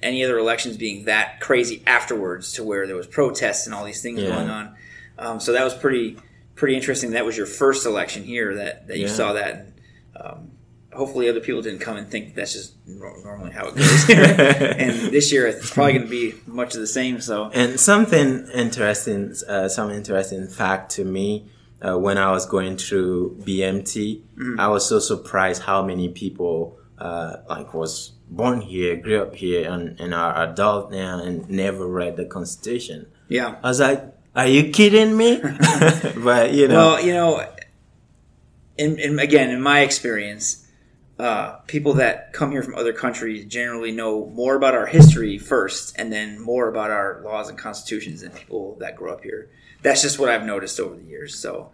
[0.03, 4.01] any other elections being that crazy afterwards to where there was protests and all these
[4.01, 4.29] things Yeah.
[4.29, 4.75] going on.
[5.19, 6.17] Um, so that was pretty
[6.55, 7.11] pretty interesting.
[7.13, 9.13] That was your first election here that that you Yeah.
[9.13, 9.55] saw that.
[9.55, 9.73] And,
[10.17, 10.51] um,
[10.93, 15.13] hopefully, other people didn't come and think that's just nor- normally how it goes and
[15.13, 17.21] this year, it's probably going to be much of the same.
[17.21, 21.49] So And something interesting, uh, some interesting fact to me,
[21.83, 24.23] uh, when I was going through BMT,
[24.59, 29.71] I was so surprised how many people uh, like was born here, grew up here,
[29.71, 33.07] and, and are adult now and never read the Constitution.
[33.29, 33.57] yeah.
[33.63, 34.05] I was like,
[34.37, 35.41] "Are you kidding me?"
[36.23, 37.45] but you know, Well, you know,
[38.77, 40.67] in again, in my experience,
[41.21, 45.95] uh, people that come here from other countries generally know more about our history first,
[45.99, 49.51] and then more about our laws and constitutions than people that grow up here.
[49.83, 51.39] That's just what I've noticed over the years.
[51.39, 51.73] So,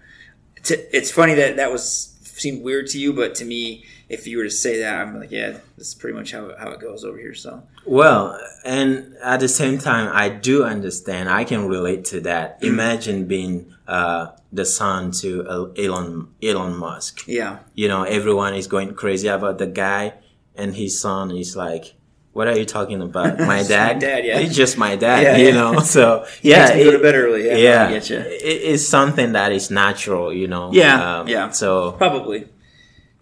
[0.62, 4.38] t- it's funny that that was seemed weird to you, but to me, if you
[4.38, 7.04] were to say that, I'm like, yeah, this is pretty much how, how it goes
[7.04, 7.34] over here.
[7.34, 11.28] So, Well, and at the same time, I do understand.
[11.28, 12.58] I can relate to that.
[12.62, 17.24] Imagine being uh, the son to Elon Elon Musk.
[17.26, 20.14] yeah, You know, everyone is going crazy about the guy,
[20.54, 21.94] and his son is like,
[22.32, 23.38] "What are you talking about?
[23.52, 23.96] My dad?
[23.96, 24.38] my dad, yeah.
[24.38, 25.54] He's just my dad." Yeah, you yeah.
[25.54, 25.80] know.
[25.96, 27.46] So yeah, me go to bed early.
[27.46, 28.18] Yeah, yeah, get you.
[28.18, 30.32] it- it's something that is natural.
[30.32, 30.70] You know.
[30.72, 31.50] Yeah, Um, yeah.
[31.50, 32.48] So Probably.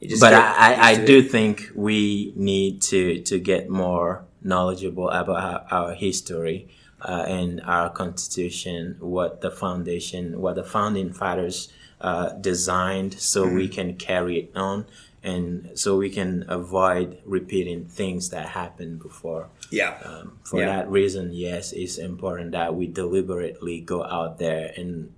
[0.02, 1.30] Just but I, I, I do it.
[1.30, 6.68] think we need to to get more knowledgeable about our, our history
[7.04, 11.68] uh, and our constitution, what the foundation, what the founding fathers
[12.00, 13.74] uh, designed, so we Mm-hmm.
[13.74, 14.86] can carry it on,
[15.22, 19.48] and so we can avoid repeating things that happened before.
[19.70, 19.96] Yeah.
[20.04, 20.66] Um, for Yeah.
[20.76, 25.12] that reason, yes, it's important that we deliberately go out there and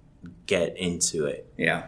[0.47, 1.49] get into it.
[1.57, 1.87] Yeah.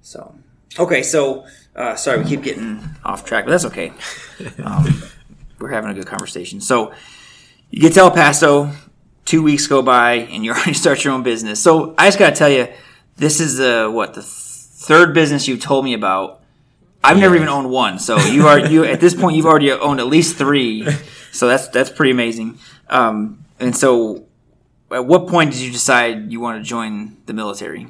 [0.00, 0.34] So,
[0.78, 1.44] okay, so
[1.76, 3.92] uh, sorry we keep getting off track, but that's okay.
[4.64, 5.02] Um,
[5.58, 6.60] we're having a good conversation.
[6.60, 6.92] So,
[7.70, 8.70] you get to El Paso,
[9.28, 11.62] two weeks go by and you already start your own business.
[11.62, 12.68] So I just got to tell you,
[13.16, 16.42] this is the what the third business you've told me about.
[17.04, 20.00] I've never even owned one, so you are you at this point you've already owned
[20.00, 20.86] at least three.
[21.30, 22.58] So that's that's pretty amazing.
[22.88, 24.24] Um, and so,
[24.90, 27.86] at what point did you decide you want to join the military?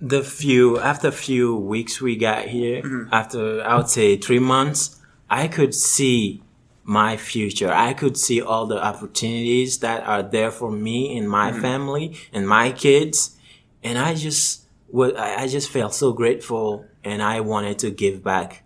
[0.00, 5.00] The few after a few weeks we got here, after I would say three months,
[5.28, 6.42] I could see
[6.86, 7.70] my future.
[7.70, 12.48] I could see all the opportunities that are there for me and my family and
[12.48, 13.36] my kids,
[13.82, 18.62] and I just I I just felt so grateful, and I wanted to give back.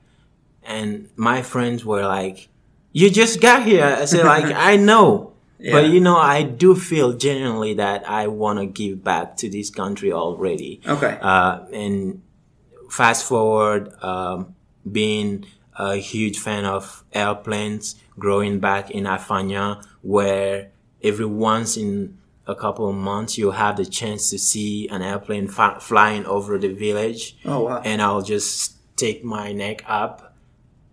[0.62, 2.48] And my friends were like,
[2.92, 5.72] "You just got here." I said, "Like I know." Yeah.
[5.72, 9.70] But you know, I do feel genuinely that I want to give back to this
[9.70, 10.80] country already.
[10.86, 11.18] Okay.
[11.20, 12.22] Uh, and
[12.90, 14.54] fast forward, um,
[14.90, 15.46] being
[15.80, 20.70] a huge fan of airplanes, growing back in Afanya, where
[21.02, 25.48] every once in a couple of months you have the chance to see an airplane
[25.48, 27.36] fa- flying over the village.
[27.44, 27.82] Oh, wow.
[27.84, 30.30] And I'll just take my neck up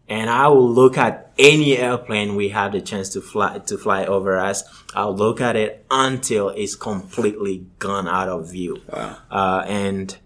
[0.10, 4.06] and I will look at any airplane we have the chance to fly to fly
[4.06, 4.64] over us.
[4.96, 8.82] I'll look at it until it's completely gone out of view.
[8.88, 9.18] Wow.
[9.30, 10.18] Uh, and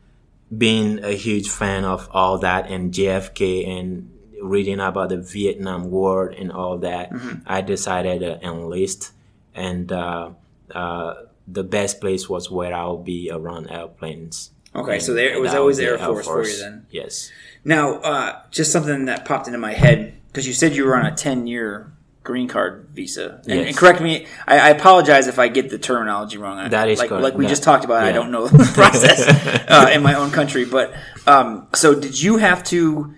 [0.56, 4.11] being a huge fan of all that and JFK and
[4.42, 7.44] reading about the Vietnam War and all that, Mm-hmm.
[7.48, 9.12] I decided to enlist.
[9.54, 10.32] And uh,
[10.74, 11.14] uh,
[11.48, 14.52] the best place was where I'll be around airplanes.
[14.74, 16.86] Okay, so there it was always the Air Force for you then.
[16.90, 17.30] Yes.
[17.66, 21.06] Now, uh, just something that popped into my head because you said you were on
[21.06, 21.92] a ten-year
[22.24, 23.42] green card visa.
[23.46, 23.68] And, Yes.
[23.68, 26.70] and correct me, I, I apologize if I get the terminology wrong.
[26.70, 27.24] That is like, correct.
[27.24, 28.04] like we That- just talked about.
[28.04, 29.28] I don't know the process
[29.68, 30.94] uh, in my own country, but
[31.28, 33.14] um, so did you have to?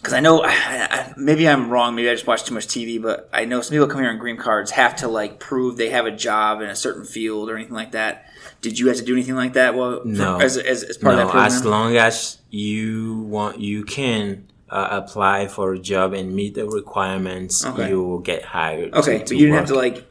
[0.00, 0.48] Because I know, I,
[0.90, 1.94] I, maybe I'm wrong.
[1.94, 4.18] Maybe I just watch too much TV, but I know some people come here on
[4.18, 7.56] green cards have to like prove they have a job in a certain field or
[7.56, 8.26] anything like that.
[8.60, 9.74] Did you have to do anything like that?
[9.74, 10.38] Well, for- No.
[10.40, 11.46] as, as, as part no, of that program.
[11.46, 16.66] as long as you want, you can uh, apply for a job and meet the
[16.66, 17.64] requirements.
[17.64, 17.88] Okay.
[17.90, 18.94] You will get hired.
[18.94, 20.10] Okay, to- but to you didn't have to like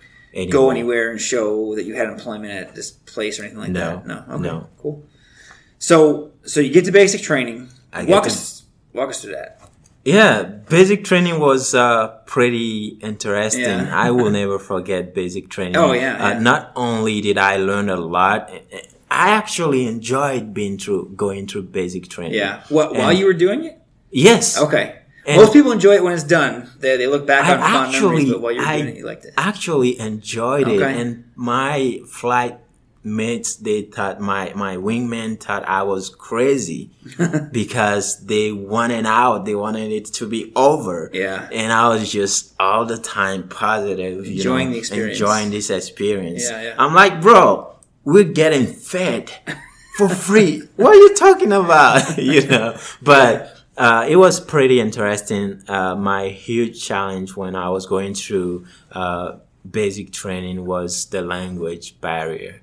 [0.50, 0.72] go anywhere.
[0.72, 4.06] anywhere and show that you had employment at this place or anything like No, that.
[4.08, 4.68] No, okay, no.
[4.80, 5.04] cool.
[5.80, 7.70] So, so you get to basic training.
[7.94, 9.59] I walk us, walk us through that.
[10.14, 13.64] Yeah, basic training was uh, pretty interesting.
[13.64, 13.92] Yeah.
[14.06, 15.78] I will never forget basic training.
[15.78, 16.40] Oh, yeah, Uh, yeah.
[16.40, 18.50] Not only did I learn a lot,
[19.12, 22.34] I actually enjoyed being through going through basic training.
[22.38, 22.64] Yeah.
[22.70, 23.76] What, while And- you were doing it?
[24.12, 24.58] Yes.
[24.60, 24.96] Okay.
[25.28, 26.70] And- Most people enjoy it when it's done.
[26.80, 28.98] They, they look back I on fond memories, actually, but while you're I doing it,
[28.98, 29.34] you liked it.
[29.38, 32.58] actually enjoyed it, and my flight
[33.04, 36.92] mates they thought my my wingman thought I was crazy
[37.52, 41.10] because they wanted out, they wanted it to be over.
[41.14, 41.48] Yeah.
[41.52, 45.20] and I was just all the time positive, you Enjoying know, the experience.
[45.20, 46.50] enjoying this experience.
[46.50, 46.76] Yeah, yeah.
[46.78, 49.32] I'm like, bro, we're getting fed
[49.98, 50.64] for free.
[50.76, 52.18] what are you talking about?
[52.34, 55.64] you know, but uh, it was pretty interesting.
[55.68, 59.38] Uh, my huge challenge when I was going through uh,
[59.70, 62.62] basic training was the language barrier.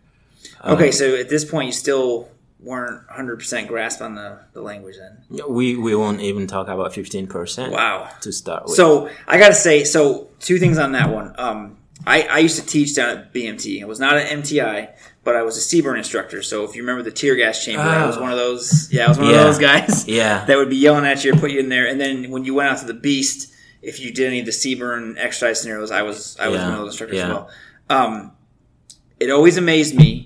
[0.73, 2.29] Okay, so at this point, you still
[2.61, 5.45] weren't 100% grasp on the, the language then.
[5.49, 7.73] We we won't even talk about fifteen percent.
[7.73, 8.09] Wow.
[8.23, 8.75] To start with.
[8.75, 11.35] So I got to say, so two things on that one.
[11.39, 11.77] Um,
[12.07, 13.83] I, I used to teach down at BMT.
[13.83, 14.91] I was not an MTI,
[15.25, 16.43] but I was a CBRN instructor.
[16.43, 18.21] So if you remember the tear gas chamber, I was Oh.
[18.23, 18.89] one of those.
[18.93, 19.41] Yeah, I was one Yeah.
[19.41, 21.87] of those guys yeah, that would be yelling at you or put you in there.
[21.87, 23.53] And then when you went out to the Beast,
[23.83, 26.65] if you did any of the CBRN exercise scenarios, I was I was Yeah.
[26.67, 27.49] one of those instructors as well.
[27.91, 28.33] Um,
[29.19, 30.26] it always amazed me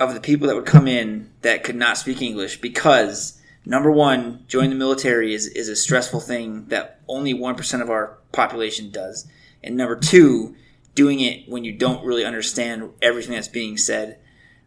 [0.00, 4.44] of the people that would come in that could not speak English because number one,
[4.48, 8.90] joining the military is, is a stressful thing that only one percent of our population
[8.90, 9.28] does,
[9.62, 10.56] and number two,
[10.94, 14.18] doing it when you don't really understand everything that's being said.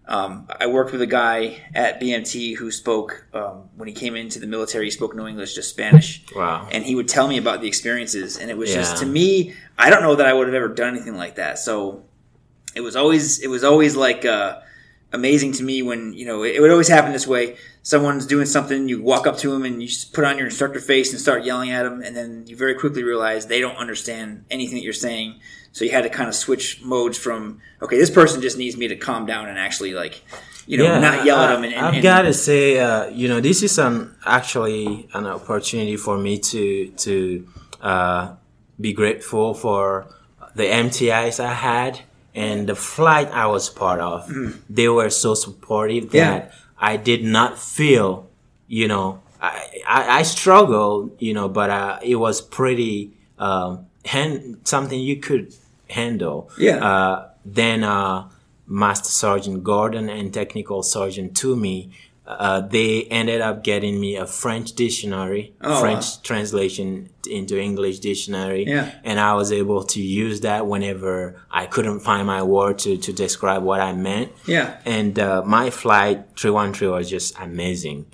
[0.05, 4.37] Um, I worked with a guy at BMT who spoke um, when he came into
[4.37, 4.85] the military.
[4.85, 6.67] He spoke no English, just Spanish wow.
[6.71, 9.89] and he would tell me about the experiences and it was just to me i
[9.89, 12.03] don't know that i would have ever done anything like that so
[12.75, 14.59] it was always it was always like uh,
[15.13, 17.55] amazing to me when you know it, would always happen this way.
[17.83, 20.79] Someone's doing something you walk up to him and you just put on your instructor
[20.79, 24.45] face and start yelling at them and then you very quickly realize they don't understand
[24.49, 25.39] anything that you're saying.
[25.71, 28.87] So you had to kind of switch modes from okay this person just needs me
[28.89, 30.23] to calm down and actually like
[30.65, 33.27] you know not yell at them and, and, I've and- got to say, uh, you
[33.27, 37.47] know, this is an actually an opportunity for me to to
[37.81, 38.35] uh,
[38.79, 40.07] be grateful for
[40.55, 42.01] the MTIs I had
[42.35, 44.29] and the flight I was part of.
[44.69, 46.15] They were so supportive Mm-hmm.
[46.15, 46.31] Yeah.
[46.39, 48.29] that I did not feel,
[48.67, 54.59] you know, I I, I struggled, you know, but uh, it was pretty um, hand,
[54.63, 55.53] something you could
[55.89, 56.49] handle.
[56.57, 56.77] Yeah.
[56.85, 58.29] Uh, then uh,
[58.67, 61.91] Master Sergeant Gordon and Technical Sergeant Toomey,
[62.25, 66.19] uh, they ended up getting me a French dictionary, Oh, French wow.
[66.23, 68.65] translation into English dictionary.
[68.65, 68.91] Yeah.
[69.03, 73.11] And I was able to use that whenever I couldn't find my word to, to
[73.13, 74.31] describe what I meant.
[74.45, 74.77] Yeah.
[74.85, 78.05] And uh, my flight 313 was just amazing.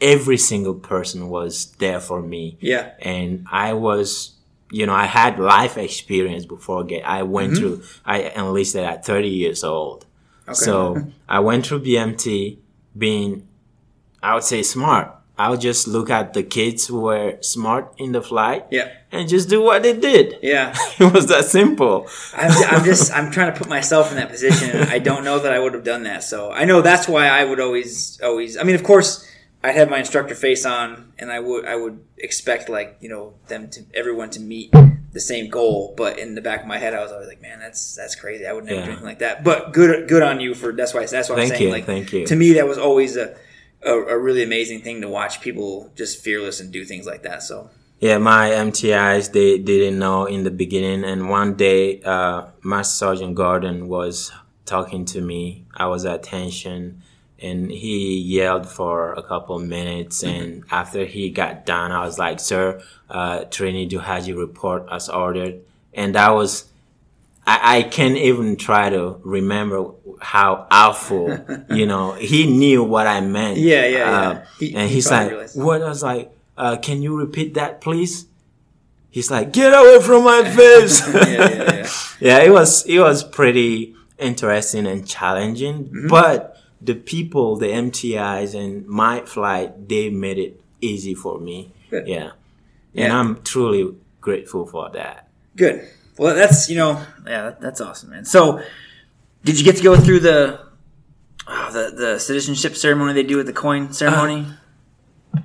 [0.00, 2.58] Every single person was there for me.
[2.60, 2.90] Yeah.
[3.00, 4.34] And I was,
[4.70, 7.06] you know, I had life experience before get.
[7.06, 7.82] I went through.
[8.04, 10.04] I enlisted at 30 years old.
[10.46, 10.52] Okay.
[10.54, 12.58] So I went through BMT,
[12.96, 13.48] being,
[14.24, 15.06] I would say smart.
[15.36, 18.88] I would just look at the kids who were smart in the flight Yeah.
[19.10, 20.38] and just do what they did.
[20.42, 20.74] Yeah.
[21.00, 22.06] It was that simple.
[22.42, 25.38] I'm, I'm just I'm trying to put myself in that position, and I don't know
[25.40, 26.22] that I would have done that.
[26.22, 28.56] So I know that's why I would always always.
[28.56, 29.10] I mean, of course,
[29.64, 33.34] I'd have my instructor face on, and I would I would expect like you know
[33.48, 34.70] them to everyone to meet
[35.16, 35.94] the same goal.
[35.96, 38.46] But in the back of my head, I was always like, man, that's that's crazy.
[38.46, 39.42] I would never do anything like that.
[39.42, 41.62] But good good on you for that's why that's what I'm saying.
[41.62, 42.24] you, Like thank you.
[42.26, 43.34] to me, that was always a,
[43.84, 47.42] a a really amazing thing to watch people just fearless and do things like that.
[47.42, 47.70] So
[48.00, 53.34] Yeah, my MTIs they didn't know in the beginning, and one day, uh, Master Sergeant
[53.34, 54.32] Gordon was
[54.66, 55.64] talking to me.
[55.74, 57.02] I was at tension,
[57.38, 60.22] and he yelled for a couple minutes.
[60.22, 65.60] And after he got done, I was like, "Sir, uh, Trini Duhaji report as ordered."
[65.92, 66.64] And that was.
[67.46, 69.90] I, I can't even try to remember
[70.20, 71.38] how awful,
[71.70, 73.58] you know, he knew what I meant.
[73.58, 74.10] Yeah, yeah, yeah.
[74.30, 75.60] Uh, He- and he's probably like, realized.
[75.62, 75.82] what?
[75.82, 78.26] I was like, uh, can you repeat that, please?
[79.10, 81.06] He's like, get away from my face.
[81.14, 81.88] yeah, yeah, yeah.
[82.20, 86.08] yeah, it was it was pretty interesting and challenging, Mm-hmm.
[86.08, 91.72] but the people, the MTIs, and my flight, they made it easy for me.
[91.90, 92.06] Good.
[92.08, 92.30] Yeah,
[92.94, 93.18] and Yeah.
[93.20, 95.28] I'm truly grateful for that.
[95.56, 95.88] Good.
[96.18, 98.24] Well, that's you know, yeah, that, that's awesome, man.
[98.24, 98.62] So,
[99.44, 100.60] did you get to go through the
[101.48, 104.46] oh, the the citizenship ceremony they do at the coin ceremony?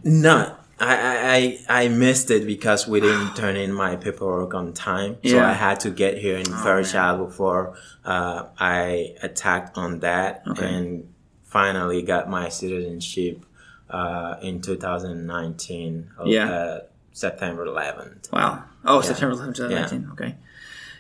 [0.04, 1.36] No, I, I
[1.70, 5.50] I I missed it because we didn't turn in my paperwork on time, so Yeah.
[5.50, 6.64] I had to get here in man.
[6.64, 10.66] Fairchild before uh, I attacked on that Okay.
[10.74, 11.12] and
[11.44, 13.44] finally got my citizenship
[13.90, 16.50] uh, in 2019, of, Yeah.
[16.52, 16.80] uh,
[17.12, 18.32] September 11th.
[18.32, 18.64] wow.
[18.86, 20.10] Oh, September 11th, 2019.
[20.14, 20.36] Okay.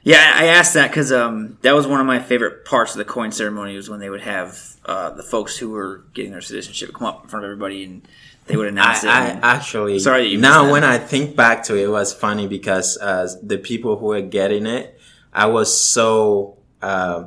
[0.04, 2.98] Yeah, I I asked that because um, that was one of my favorite parts of
[3.00, 6.42] the coin ceremony was when they would have uh, the folks who were getting their
[6.42, 8.08] citizenship come up in front of everybody and
[8.48, 9.32] they would announce I, I it.
[9.36, 13.28] and- actually Sorry now when I think back to it, it was funny because uh,
[13.44, 14.98] the people who were getting it,
[15.34, 17.26] I was so uh,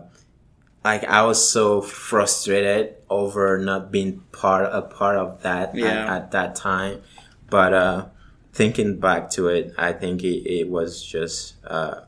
[0.84, 5.86] like I was so frustrated over not being part a part of that Yeah.
[5.88, 7.02] at, at that time.
[7.50, 8.06] But uh,
[8.54, 12.00] thinking back to it, I think it, it was just uh,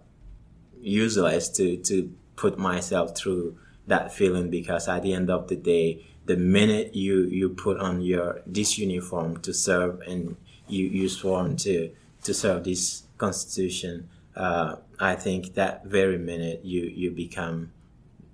[0.85, 3.57] useless to to put myself through
[3.87, 8.01] that feeling because at the end of the day the minute you you put on
[8.01, 10.37] your this uniform to serve and
[10.69, 11.91] you you sworn to
[12.23, 17.71] to serve this constitution uh, i think that very minute you you become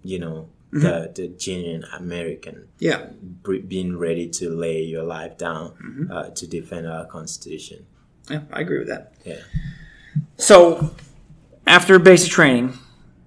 [0.03, 3.07] you know the the genuine american yeah.
[3.43, 7.85] br- being ready to lay your life down uh, to defend our constitution
[8.31, 9.13] Yeah, I agree with that.
[9.27, 9.43] yeah
[10.37, 10.91] So,
[11.71, 12.77] after basic training,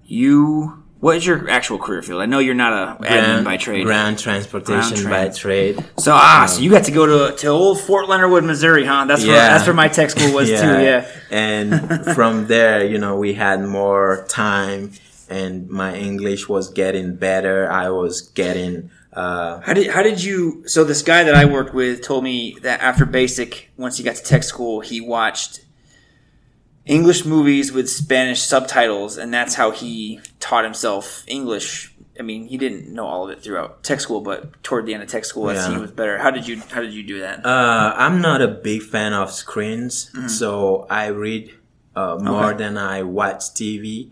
[0.04, 2.22] you what is your actual career field?
[2.22, 3.84] I know you're not a admin by trade.
[3.84, 7.80] ground transportation Ground by trade So ah, so you got to go to to old
[7.80, 9.04] Fort Leonard Wood, Missouri, huh?
[9.06, 9.48] That's where Yeah.
[9.48, 10.82] that's where my tech school was too.
[10.88, 11.06] Yeah.
[11.30, 14.92] And from there, you know, we had more time
[15.28, 17.70] and my English was getting better.
[17.70, 20.62] I was getting, uh, How did how did you?
[20.66, 24.16] So this guy that I worked with told me that after basic, once he got
[24.16, 25.60] to tech school, he watched
[26.86, 31.92] English movies with Spanish subtitles, and that's how he taught himself English.
[32.18, 35.02] I mean, he didn't know all of it throughout tech school, but toward the end
[35.02, 35.78] of tech school, he Yeah.
[35.78, 36.18] was better.
[36.18, 37.44] How did you How did you do that?
[37.44, 40.28] uh, I'm not a big fan of screens, Mm-hmm.
[40.28, 41.50] so I read
[41.96, 42.58] uh, more Okay.
[42.58, 44.10] than I watch TV.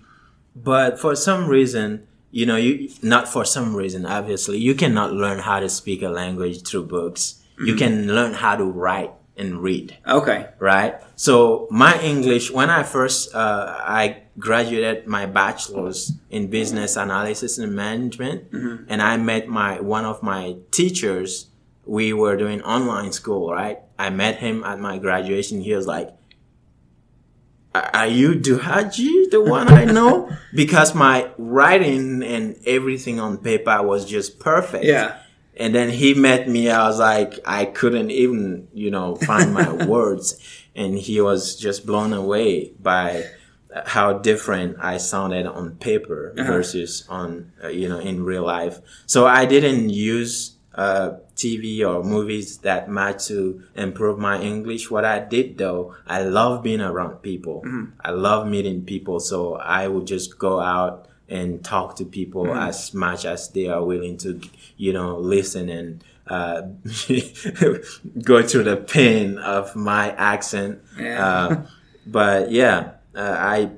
[0.55, 5.41] But for some reason, you know, you not for some reason, obviously, you cannot learn
[5.41, 7.23] how to speak a language through books.
[7.55, 7.67] Mm-hmm.
[7.67, 9.97] You can learn how to write and read.
[10.07, 10.49] okay.
[10.59, 11.01] right?
[11.17, 17.75] So my English, when I first uh, I graduated my bachelor's in business analysis and
[17.75, 18.53] management,
[18.89, 21.49] and I met my one of my teachers.
[21.85, 23.81] We were doing online school, right?
[23.99, 25.61] I met him at my graduation.
[25.61, 26.11] He was like,
[27.75, 33.83] "Are are you Duhaji, the one I know?" because my writing and everything on paper
[33.83, 34.85] was just perfect.
[34.85, 35.19] Yeah.
[35.57, 36.71] And then he met me.
[36.71, 40.39] I was like, I couldn't even, you know, find my words.
[40.75, 43.25] And he was just blown away by
[43.87, 46.51] how different I sounded on paper Uh-huh.
[46.53, 48.81] versus on uh, you know in real life.
[49.07, 54.91] So I didn't use uh, TV or movies that much to improve my English.
[54.91, 57.63] What I did though, I love being around people.
[57.65, 57.85] Mm-hmm.
[58.05, 59.21] I love meeting people.
[59.21, 62.69] So I would just go out and talk to people Mm-hmm.
[62.69, 64.41] as much as they are willing to,
[64.77, 66.63] you know, listen and uh,
[68.23, 70.81] go through the pain of my accent.
[70.99, 71.27] Yeah.
[71.27, 71.67] Uh,
[72.07, 73.71] but yeah, uh, I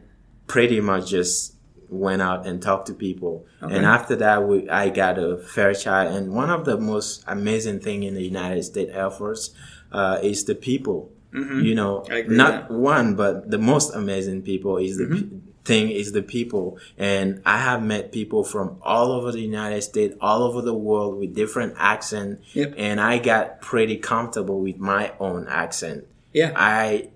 [0.47, 1.55] pretty much just
[1.89, 3.47] went out and talked to people.
[3.63, 3.77] Okay.
[3.77, 6.15] And after that, we, I got a fair Fairchild.
[6.17, 9.55] And one of the most amazing thing in the United States Air Force
[9.93, 11.11] uh, is the people.
[11.33, 12.13] You know, Mm-hmm.
[12.13, 12.65] Agree with not.
[12.65, 12.79] Mm-hmm.
[12.79, 15.34] one, but the most amazing people is the pe-
[15.65, 16.79] thing is the people.
[16.99, 21.19] And I have met people from all over the United States, all over the world
[21.19, 22.41] with different accent.
[22.53, 22.75] Yep.
[22.77, 26.07] And I got pretty comfortable with my own accent.
[26.33, 26.53] Yeah.
[26.55, 27.09] I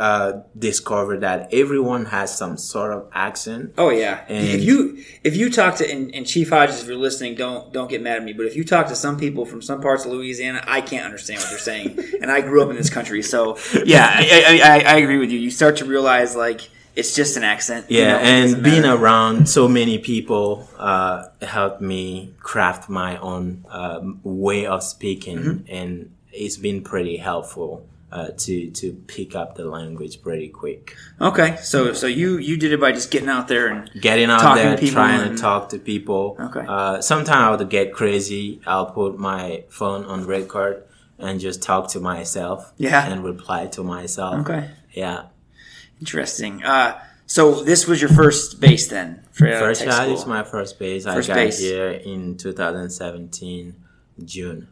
[0.00, 3.74] uh, discovered that everyone has some sort of accent.
[3.76, 4.24] Oh yeah.
[4.28, 7.72] And- if you if you talk to and, and Chief Hodges, if you're listening, don't
[7.72, 8.32] don't get mad at me.
[8.32, 11.40] But if you talk to some people from some parts of Louisiana, I can't understand
[11.40, 11.98] what they're saying.
[12.20, 15.30] and I grew up in this country, so yeah, I, I, I, I agree with
[15.30, 15.38] you.
[15.38, 16.60] You start to realize like
[16.98, 17.82] it's just an accent.
[17.90, 20.46] you Yeah, know, and being around so many people
[20.90, 21.18] uh,
[21.56, 23.44] helped me craft my own
[23.80, 25.74] um, way of speaking, Mm-hmm.
[25.78, 25.90] and
[26.32, 27.70] it's been pretty helpful
[28.16, 30.96] uh, to to pick up the language pretty quick.
[31.20, 31.50] okay.
[31.72, 34.76] So so you you did it by just getting out there and Getting out there,
[34.76, 36.22] trying and- to talk to people.
[36.48, 36.64] Okay.
[36.76, 38.60] Uh, sometimes I would get crazy.
[38.66, 40.84] I'll put my phone on record
[41.18, 42.72] and just talk to myself.
[42.78, 43.06] Yeah.
[43.10, 44.34] And reply to myself.
[44.42, 44.62] okay.
[44.92, 45.20] Yeah.
[46.00, 46.62] Interesting.
[46.62, 50.42] Uh, so this was your first base then for uh, First tech shot is my
[50.44, 51.04] first base.
[51.04, 51.58] First I got base.
[51.58, 53.74] here in 2017
[54.24, 54.68] June.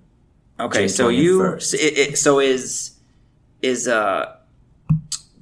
[0.59, 2.93] Okay, June so you so, it, it, so is
[3.63, 4.37] is uh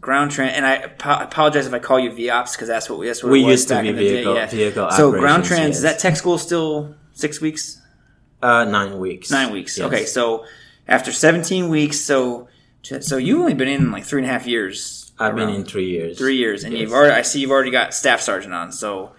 [0.00, 3.06] ground trans and I apo- apologize if I call you VOPS because that's what we
[3.06, 4.46] that's what We used to be vehicle- yeah.
[4.46, 5.76] vehicle So ground trans yes.
[5.76, 7.80] is that tech school still six weeks,
[8.42, 9.30] Uh, nine weeks.
[9.30, 9.78] nine weeks?
[9.78, 9.86] Yes.
[9.86, 10.44] Okay, so
[10.88, 12.48] after seventeen weeks, so
[12.82, 15.03] so you've only been in like three and a half years.
[15.18, 16.18] I've been in three years.
[16.18, 16.80] three years, and Yes.
[16.82, 18.72] you've already I see you've already got staff sergeant on.
[18.72, 19.12] So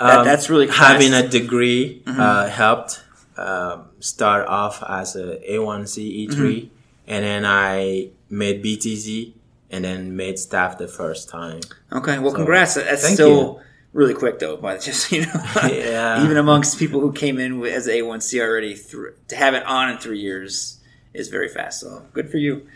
[0.00, 2.20] that, Um, that's really having a degree Mm-hmm.
[2.20, 3.02] uh, helped
[3.36, 6.66] um, start off as a A1C E3, Mm-hmm.
[7.08, 9.32] and then I made BTZ,
[9.70, 11.60] and then made staff the first time.
[11.92, 12.74] Okay, well, congrats.
[12.74, 13.60] That's still
[13.92, 14.56] really quick, though.
[14.56, 16.24] But just you know, Yeah.
[16.24, 19.64] even amongst people who came in as A one C already, thr to have it
[19.66, 20.78] on in three years
[21.12, 21.80] is very fast.
[21.80, 22.66] So good for you.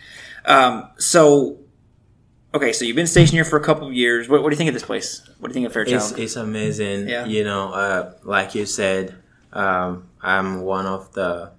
[0.44, 1.58] Um, so,
[2.58, 4.28] okay, so you've been stationed here for a couple of years.
[4.28, 5.22] What, what do you think of this place?
[5.38, 6.02] What do you think of Fairchild?
[6.02, 7.08] It's, it's amazing.
[7.08, 7.24] Yeah.
[7.24, 9.14] You know, uh, like you said,
[9.52, 11.52] um, I'm one of the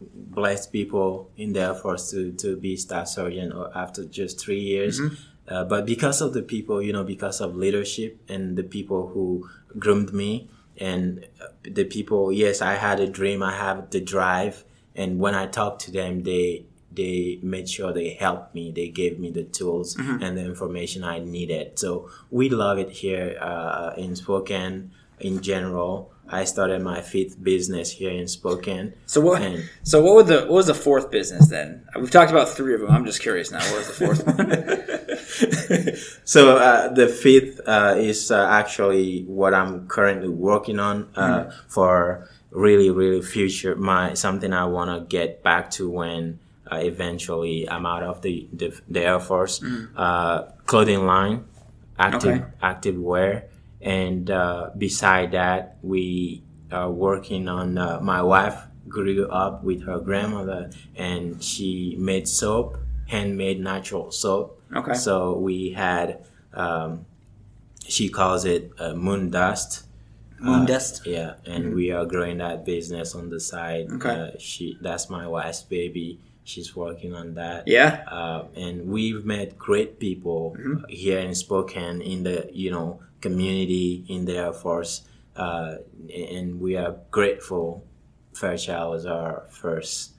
[0.00, 5.00] blessed people in the Air Force to, to be staff sergeant after just three years.
[5.00, 5.14] Mm-hmm.
[5.48, 9.48] Uh, but because of the people, you know, because of leadership and the people who
[9.78, 14.64] groomed me and uh, the people, yes, I had a dream, I have the drive.
[14.94, 16.66] And when I talk to them, they,
[17.02, 18.64] they made sure they helped me.
[18.80, 20.22] They gave me the tools Mm-hmm.
[20.24, 21.78] and the information I needed.
[21.82, 21.90] So
[22.38, 24.90] we love it here uh, in Spokane
[25.28, 25.92] in general.
[26.40, 28.88] I started my fifth business here in Spokane.
[29.06, 29.40] so what?
[29.40, 31.68] And So what, would the, what was the fourth business then?
[32.00, 32.90] We've talked about three of them.
[32.96, 33.64] I'm just curious now.
[33.70, 34.36] What was the fourth one?
[36.24, 42.28] so uh, the fifth uh, is uh, actually what I'm currently working on uh, for
[42.50, 46.38] really, really future my something I want to get back to when
[46.76, 49.62] eventually I'm out of the the, the Air Force.
[49.96, 51.44] Uh, clothing line,
[51.98, 52.44] active Okay.
[52.62, 53.48] active wear,
[53.80, 57.78] and uh, beside that we are working on.
[57.78, 58.58] Uh, my wife
[58.88, 64.60] grew up with her grandmother, and she made soap, handmade natural soap.
[64.74, 64.94] Okay.
[64.94, 67.06] So we had, um,
[67.86, 69.84] she calls it uh, moon dust.
[70.40, 71.06] Moon Uh, dust.
[71.06, 73.88] Yeah, and we are growing that business on the side.
[73.92, 74.08] Okay.
[74.10, 76.20] Uh, she that's my wife's baby.
[76.48, 77.68] She's working on that.
[77.68, 78.04] Yeah.
[78.10, 80.84] Uh, and we've met great people Mm-hmm.
[80.88, 85.02] here in Spokane in the you know community in the Air Force,
[85.36, 85.76] uh,
[86.32, 87.84] and we are grateful.
[88.34, 90.12] Fairchild was our first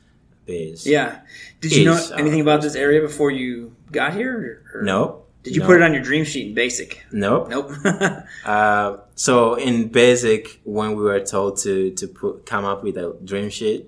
[0.46, 0.86] base.
[0.86, 1.22] Yeah.
[1.62, 4.62] Did you know anything about this area before you got here?
[4.76, 5.26] Or, Nope.
[5.44, 5.68] Did you No.
[5.68, 7.02] put it on your dream sheet in basic?
[7.12, 7.50] Nope.
[7.50, 7.72] Nope.
[8.46, 13.16] Uh, so in basic, when we were told to to put come up with a
[13.24, 13.82] dream sheet,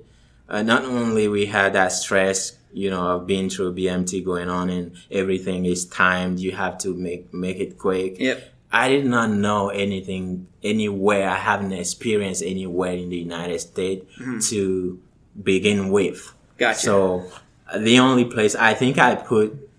[0.51, 4.69] uh, not only we had that stress, you know, of being through BMT going on
[4.69, 8.19] and everything is timed, you have to make make it quick.
[8.19, 8.49] yep.
[8.73, 11.29] I did not know anything anywhere.
[11.29, 14.05] I haven't experienced anywhere in the United States
[14.49, 14.97] to
[15.43, 16.33] begin with.
[16.57, 16.79] Gotcha.
[16.79, 17.31] So
[17.77, 19.69] the only place I think I put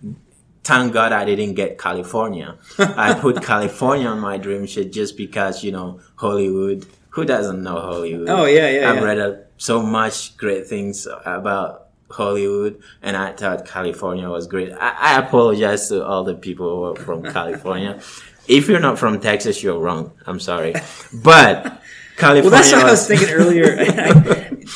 [0.62, 2.56] thank God I didn't get California.
[2.78, 6.86] I put California on my dream sheet just because, you know, Hollywood.
[7.10, 8.28] Who doesn't know Hollywood?
[8.28, 9.02] Oh, yeah, yeah, I've yeah.
[9.02, 9.34] read uh,
[9.68, 14.72] so much great things about Hollywood and I thought California was great.
[14.72, 18.00] I, I apologize to all the people who are from California.
[18.48, 20.10] If you're not from Texas, you're wrong.
[20.26, 20.74] I'm sorry.
[21.14, 21.80] But
[22.16, 23.68] California Well, that's what I was was- thinking earlier.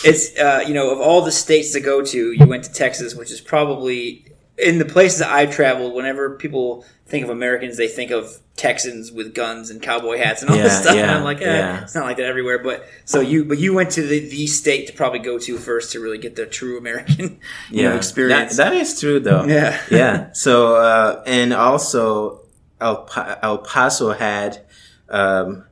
[0.05, 3.17] it's uh, you know of all the states to go to, you went to Texas,
[3.17, 4.25] which is probably
[4.59, 5.95] in the places that I've traveled.
[5.95, 10.51] Whenever people think of Americans, they think of Texans with guns and cowboy hats and
[10.51, 10.97] all this Yeah, stuff.
[10.97, 11.83] and I'm like, eh, yeah.
[11.83, 12.59] it's not like that everywhere.
[12.59, 15.93] But so you, but you went to the, the state to probably go to first
[15.93, 17.39] to really get the true American
[17.71, 18.57] you know, experience.
[18.57, 19.45] That, that is true, though.
[19.45, 19.81] Yeah.
[19.91, 20.33] yeah.
[20.33, 22.41] So, uh, and also,
[22.81, 24.65] El, pa- El Paso had
[25.11, 25.65] um,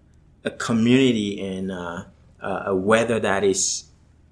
[0.45, 2.05] a community and uh,
[2.41, 3.85] uh, a weather that is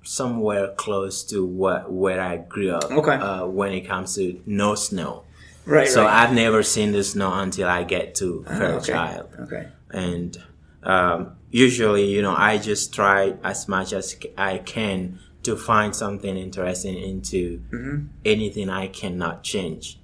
[0.02, 2.90] somewhere close to what where I grew up.
[2.90, 3.14] Okay.
[3.14, 5.24] Uh, when it comes to no snow,
[5.64, 5.88] right.
[5.88, 6.24] so right.
[6.28, 9.42] I've never seen the snow until I get to Ah, Fairchild okay.
[9.44, 9.68] Okay.
[9.92, 10.36] and
[10.82, 16.36] um, usually you know i just try as much as i can to find something
[16.36, 18.06] interesting into Mm-hmm.
[18.24, 19.98] anything i cannot change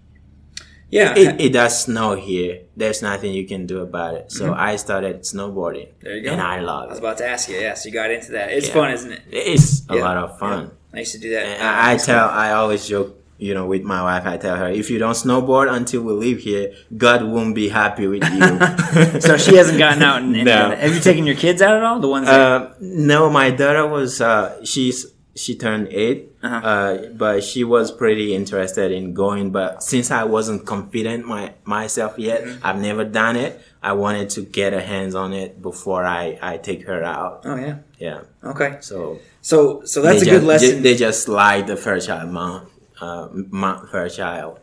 [0.90, 1.14] Yeah.
[1.16, 5.20] it, it does snow here there's nothing you can do about it so i started
[5.22, 6.04] snowboarding Mm-hmm.
[6.04, 6.30] there you go.
[6.32, 6.84] and i love.
[6.84, 6.86] it.
[6.86, 7.56] I was about to ask you.
[7.56, 7.74] Yeah.
[7.74, 8.50] So you got into that.
[8.52, 8.74] It's Yeah.
[8.74, 9.22] fun, isn't it?
[9.30, 10.02] it's a Yeah.
[10.08, 11.44] lot of fun I used to do that.
[11.60, 12.14] uh, I, I high school.
[12.14, 15.14] tell i always joke you know with my wife i tell her if you don't
[15.24, 20.02] snowboard until we leave here god won't be happy with you So she hasn't gotten
[20.02, 20.22] out.
[20.22, 20.74] And, and No.
[20.74, 22.00] Have you taken your kids out at all?
[22.00, 26.56] The ones that Uh, no, my daughter was uh, she's she turned 8 Uh-huh.
[26.66, 29.50] uh, but she was pretty interested in going.
[29.50, 32.66] But since I wasn't confident my myself yet, Mm-hmm.
[32.66, 33.60] I've never done it.
[33.82, 37.42] I wanted to get her hands on it before I I take her out.
[37.44, 37.78] Oh yeah.
[37.98, 38.78] Yeah, Okay.
[38.80, 40.82] so So so that's a they good lesson.
[40.82, 42.68] They, they just slide the Fairchild Mount
[43.00, 44.60] uh, Mount Fairchild.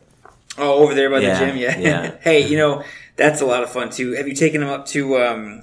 [0.58, 1.56] oh, over there by Yeah, the gym.
[1.58, 1.78] Yeah.
[1.78, 2.14] yeah.
[2.22, 2.82] hey, you know
[3.16, 4.12] that's a lot of fun too.
[4.12, 5.18] Have you taken them up to?
[5.18, 5.60] Um,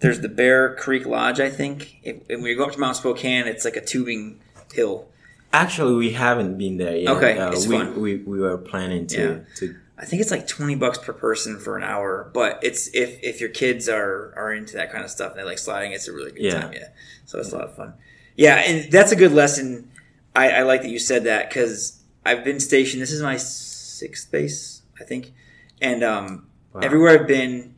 [0.00, 1.96] there's the Bear Creek Lodge, I think.
[2.02, 4.40] If, and when you go up to Mount Spokane, it's like a tubing
[4.72, 5.06] hill.
[5.54, 7.16] Actually, we haven't been there yet.
[7.16, 8.00] Okay, uh, it's we, fun.
[8.00, 9.54] we we were planning to Yeah.
[9.58, 13.10] to I think it's like twenty bucks per person for an hour, but it's if
[13.22, 16.08] if your kids are are into that kind of stuff and they like sliding, it's
[16.08, 16.60] a really good Yeah.
[16.60, 16.72] time.
[16.72, 16.88] Yeah,
[17.24, 17.94] so it's a lot of fun.
[18.36, 19.90] Yeah, and that's a good lesson.
[20.34, 23.00] I, I like that you said that because I've been stationed.
[23.00, 25.32] This is my sixth base, I think,
[25.80, 26.80] and um, Wow.
[26.82, 27.76] everywhere I've been,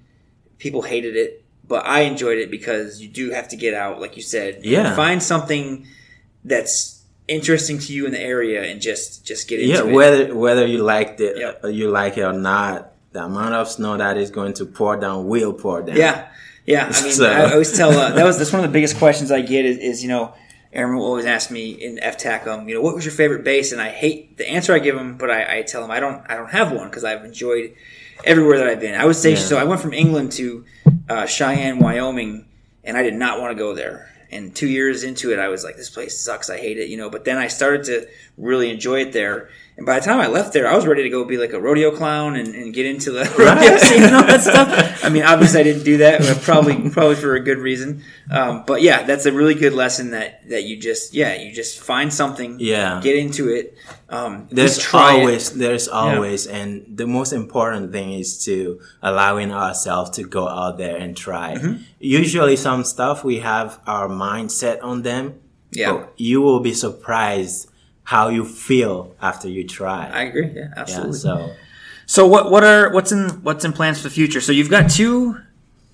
[0.57, 4.17] people hated it, but I enjoyed it because you do have to get out, like
[4.17, 4.61] you said.
[4.65, 4.97] Yeah.
[4.97, 5.87] find something
[6.43, 6.96] that's
[7.29, 9.93] interesting to you in the area and just just get into yeah it.
[9.93, 11.65] whether whether you liked it Yep.
[11.65, 14.97] or you like it or not the amount of snow that is going to pour
[14.97, 16.29] down will pour down Yeah,
[16.67, 16.93] yeah.
[16.95, 19.31] I mean, So- I always tell uh, that was that's one of the biggest questions
[19.33, 20.35] I get is, is you know,
[20.73, 23.73] Aaron will always ask me in FTAC, um, you know, what was your favorite base?
[23.73, 26.23] And I hate the answer I give him, but I, I tell him I don't
[26.31, 27.75] I don't have one because I've enjoyed
[28.25, 28.95] everywhere that I've been.
[28.95, 29.57] I was stationed, Yeah.
[29.57, 30.65] so I went from England to
[31.09, 32.47] uh, Cheyenne, Wyoming,
[32.85, 34.11] and I did not want to go there.
[34.31, 36.51] And two years into it, I was like, this place sucks.
[36.51, 37.11] I hate it, you know.
[37.11, 39.49] But then I started to really enjoy it there.
[39.77, 41.61] And by the time I left there, I was ready to go be like a
[41.61, 45.05] rodeo clown and, and get into the rodeo scene and all that stuff.
[45.05, 48.03] I mean, obviously, I didn't do that, but probably probably for a good reason.
[48.31, 51.79] Um, but yeah, that's a really good lesson that that you just yeah you just
[51.79, 53.77] find something, yeah get into it.
[54.09, 55.21] Um, there's try it.
[55.21, 60.79] always there's always and the most important thing is to allowing ourselves to go out
[60.79, 61.83] there and try Mm-hmm.
[61.99, 65.41] usually some stuff we have our mindset on them
[65.73, 66.07] Yeah.
[66.17, 67.69] you will be surprised
[68.07, 70.47] how you feel after you try I agree.
[70.47, 71.19] Yeah, yeah absolutely.
[71.19, 71.51] so
[72.07, 74.41] So what what are what's in what's in plans for the future?
[74.41, 75.41] So you've got two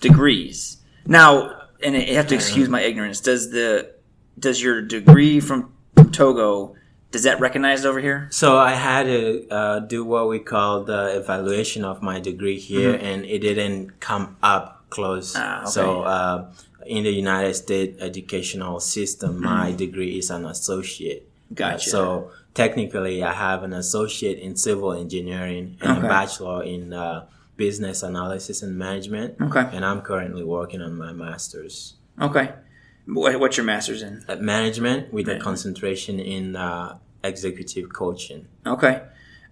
[0.01, 3.21] degrees now, and you have to excuse my ignorance.
[3.21, 3.95] Does the
[4.39, 6.77] does your degree from, from Togo
[7.13, 8.29] does that recognized over here?
[8.31, 12.95] So I had to uh, do what we call the evaluation of my degree here,
[12.95, 15.35] and it didn't come up close.
[15.35, 15.43] Mm-hmm.
[15.45, 15.71] Ah, okay.
[15.71, 16.51] So uh,
[16.87, 21.29] in the United States educational system, my degree is an associate.
[21.55, 21.89] Gotcha.
[21.89, 26.07] Uh, so technically, I have an associate in civil engineering and Okay.
[26.07, 27.27] a bachelor in uh,
[27.57, 29.35] business analysis and management.
[29.41, 29.69] Okay.
[29.73, 32.53] And I'm currently working on my master's Okay.
[33.07, 34.25] What's your master's in?
[34.29, 38.47] at management with a concentration in uh, executive coaching.
[38.67, 39.03] Okay.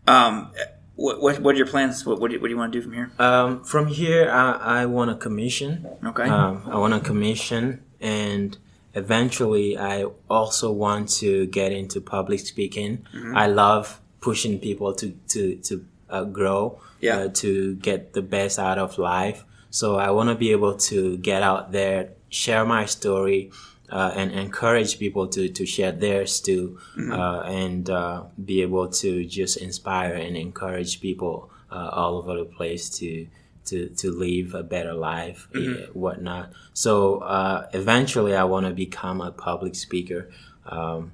[0.07, 0.53] Um,
[0.95, 2.05] what what what are your plans?
[2.07, 3.11] What what do you, what do you want to do from here?
[3.19, 5.87] Um, from here, I, I want a commission.
[6.05, 6.25] Okay.
[6.29, 8.57] Um, I want a commission, and
[8.95, 13.07] eventually, I also want to get into public speaking.
[13.15, 13.37] Mm-hmm.
[13.37, 17.19] I love pushing people to to to uh, grow, Yeah.
[17.19, 19.45] uh, to get the best out of life.
[19.71, 23.53] So I want to be able to get out there, share my story,
[23.91, 27.13] uh, and encourage people to to share theirs too, Mm-hmm.
[27.13, 32.45] uh, and uh, be able to just inspire and encourage people uh, all over the
[32.45, 33.27] place to
[33.71, 35.99] to to live a better life, mm-hmm.
[35.99, 36.53] whatnot.
[36.73, 40.31] So uh, eventually, I want to become a public speaker,
[40.67, 41.13] um,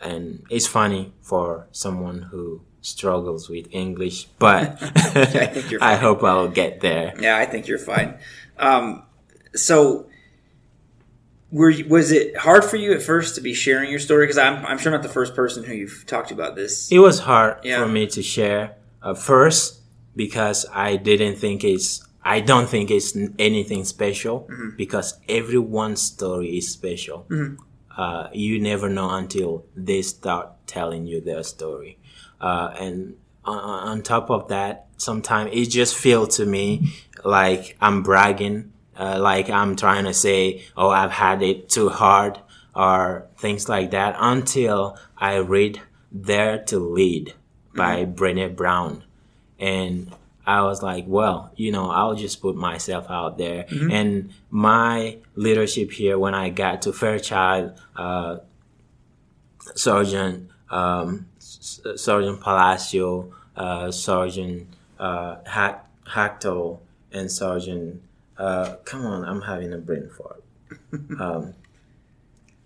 [0.00, 6.80] and it's funny for someone who struggles with English, but I, I hope I'll get
[6.80, 7.14] there.
[7.20, 8.18] Yeah, I think you're fine.
[8.58, 9.02] Um,
[9.54, 10.06] so
[11.50, 14.24] were was it hard for you at first to be sharing your story?
[14.24, 16.90] Because I'm I'm sure not the first person who you've talked about this.
[16.92, 17.78] It was hard yeah.
[17.78, 19.75] for me to share uh, first
[20.16, 24.70] because I didn't think it's I don't think it's anything special mm-hmm.
[24.76, 27.26] because everyone's story is special.
[27.28, 27.62] Mm-hmm.
[27.96, 31.98] Uh, you never know until they start telling you their story,
[32.40, 36.92] uh, and on, on top of that, sometimes it just feels to me
[37.24, 42.38] like I'm bragging uh, like I'm trying to say, oh, I've had it too hard
[42.74, 45.80] or things like that until I read
[46.18, 47.34] "Dare to Lead
[47.74, 48.12] by mm-hmm.
[48.12, 49.04] Brené Brown.
[49.58, 50.12] And
[50.46, 53.64] I was like, well, you know, I'll just put myself out there.
[53.64, 53.90] Mm-hmm.
[53.90, 58.38] And my leadership here, when I got to Fairchild, uh,
[59.74, 66.78] Sergeant, um, Sergeant Palacio, uh, Sergeant uh, Hack- Hacto,
[67.12, 68.02] and Sergeant
[68.38, 70.42] uh, come on, I'm having a brain fart.
[71.20, 71.54] Um,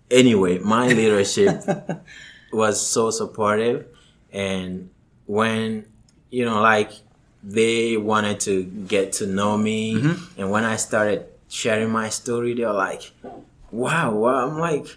[0.09, 1.63] anyway, my leadership
[2.53, 3.87] was so supportive,
[4.31, 4.89] and
[5.25, 5.85] when
[6.31, 6.91] you know, like
[7.43, 10.39] they wanted to get to know me, mm-hmm.
[10.41, 13.11] and when I started sharing my story, they were like,
[13.71, 14.87] "Wow, wow!" I'm like,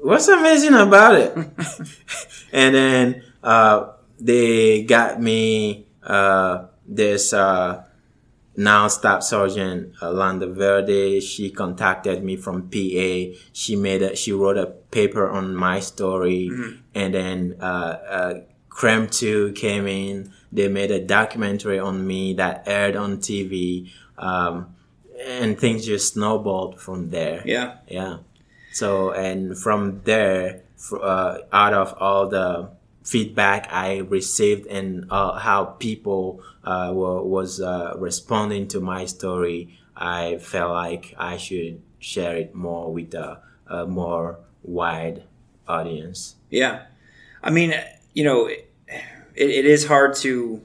[0.00, 1.36] "What's amazing about it?"
[2.52, 7.32] and then uh, they got me uh, this.
[7.32, 7.84] Uh,
[8.56, 13.38] now Staff Sergeant Landa Verde, she contacted me from PA.
[13.52, 16.76] She made a, she wrote a paper on my story, mm-hmm.
[16.92, 20.32] and then uh, uh, KREM 2 came in.
[20.52, 24.74] They made a documentary on me that aired on TV, um,
[25.24, 27.42] and things just snowballed from there.
[27.44, 28.18] Yeah, yeah.
[28.72, 32.70] So and from there, uh, out of all the
[33.04, 39.78] feedback I received and uh, how people uh, were, was uh, responding to my story,
[39.96, 45.24] I felt like I should share it more with a, a more wide
[45.66, 46.36] audience.
[46.50, 46.82] Yeah,
[47.42, 47.74] I mean,
[48.12, 48.50] you know,
[49.38, 50.60] it, it is hard to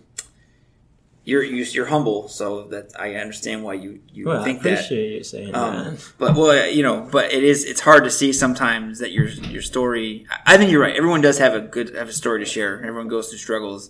[1.26, 5.18] you're you're humble, so that I understand why you you well, think I appreciate that.
[5.18, 6.12] you saying um, that.
[6.18, 9.62] But well, you know, but it is it's hard to see sometimes that your your
[9.62, 10.26] story.
[10.46, 10.96] I think you're right.
[10.96, 12.78] Everyone does have a good have a story to share.
[12.80, 13.90] Everyone goes through struggles,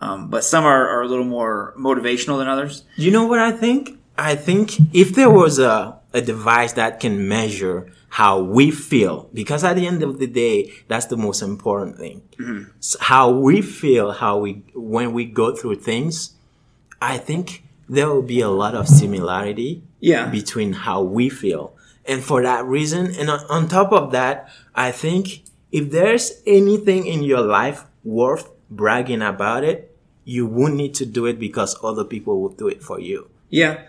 [0.00, 2.84] um, but some are, are a little more motivational than others.
[2.96, 3.98] You know what I think?
[4.18, 9.62] I think if there was a a device that can measure how we feel, because
[9.62, 12.22] at the end of the day, that's the most important thing.
[12.40, 12.70] Mm-hmm.
[12.80, 16.36] So how we feel, how we when we go through things
[17.00, 20.28] I think there will be a lot of similarity yeah.
[20.28, 21.74] between how we feel.
[22.04, 25.42] And for that reason, and on, on top of that, I think
[25.72, 31.26] if there's anything in your life worth bragging about it, you won't need to do
[31.26, 33.30] it because other people will do it for you.
[33.48, 33.82] Yeah.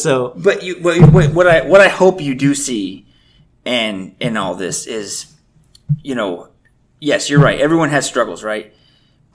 [0.00, 3.06] So, but you, what, what I what I hope you do see,
[3.64, 5.32] and in all this is,
[6.02, 6.48] you know,
[7.00, 7.60] yes, you're right.
[7.60, 8.74] Everyone has struggles, right?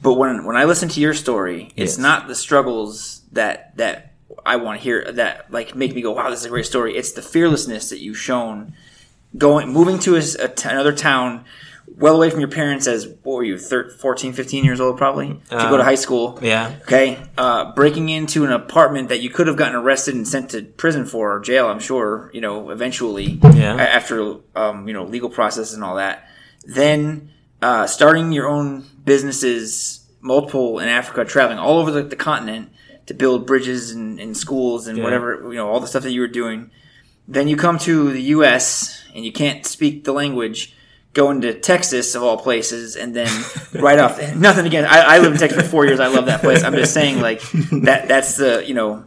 [0.01, 1.97] But when when I listen to your story, it's yes.
[1.97, 4.13] not the struggles that that
[4.45, 6.95] I want to hear that like make me go, wow, this is a great story.
[6.95, 8.73] It's the fearlessness that you've shown
[9.37, 11.45] going moving to a, a t- another town
[11.97, 15.29] well away from your parents as what were you 13, 14 15 years old probably
[15.49, 19.29] to go to uh, high school yeah okay uh, breaking into an apartment that you
[19.29, 22.69] could have gotten arrested and sent to prison for or jail i'm sure you know
[22.69, 23.75] eventually yeah.
[23.75, 26.27] after um, you know legal process and all that
[26.65, 27.31] then
[27.61, 32.71] uh, starting your own businesses, multiple in Africa, traveling all over the, the continent
[33.05, 35.03] to build bridges and, and schools and yeah.
[35.03, 36.71] whatever, you know, all the stuff that you were doing.
[37.27, 39.03] Then you come to the U.S.
[39.13, 40.75] and you can't speak the language.
[41.13, 43.29] Going to Texas of all places, and then
[43.73, 44.85] right off, nothing again.
[44.85, 45.99] I, I lived in Texas for four years.
[45.99, 46.63] I love that place.
[46.63, 47.41] I'm just saying, like
[47.81, 48.07] that.
[48.07, 49.05] That's the you know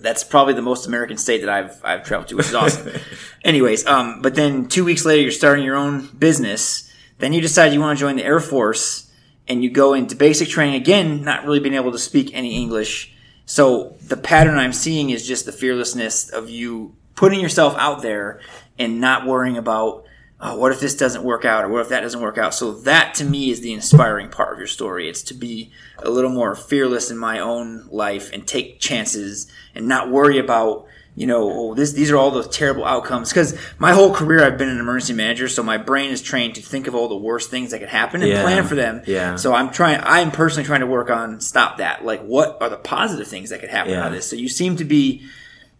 [0.00, 2.92] that's probably the most American state that I've I've traveled to, which is awesome.
[3.44, 7.72] Anyways, um, but then two weeks later, you're starting your own business, then you decide
[7.72, 9.10] you want to join the Air Force
[9.46, 13.14] and you go into basic training again, not really being able to speak any English.
[13.46, 18.40] So the pattern I'm seeing is just the fearlessness of you putting yourself out there
[18.78, 20.04] and not worrying about
[20.40, 22.54] oh, what if this doesn't work out or what if that doesn't work out.
[22.54, 25.08] So that to me is the inspiring part of your story.
[25.08, 29.86] It's to be a little more fearless in my own life and take chances and
[29.86, 30.86] not worry about
[31.16, 33.30] you know, oh, this these are all the terrible outcomes.
[33.30, 36.62] Because my whole career, I've been an emergency manager, so my brain is trained to
[36.62, 38.42] think of all the worst things that could happen and Yeah.
[38.42, 39.02] plan for them.
[39.06, 39.34] Yeah.
[39.34, 40.00] So I'm trying.
[40.04, 42.04] I'm personally trying to work on stop that.
[42.04, 44.30] Like, what are the positive things that could happen out of this?
[44.30, 45.22] So you seem to be.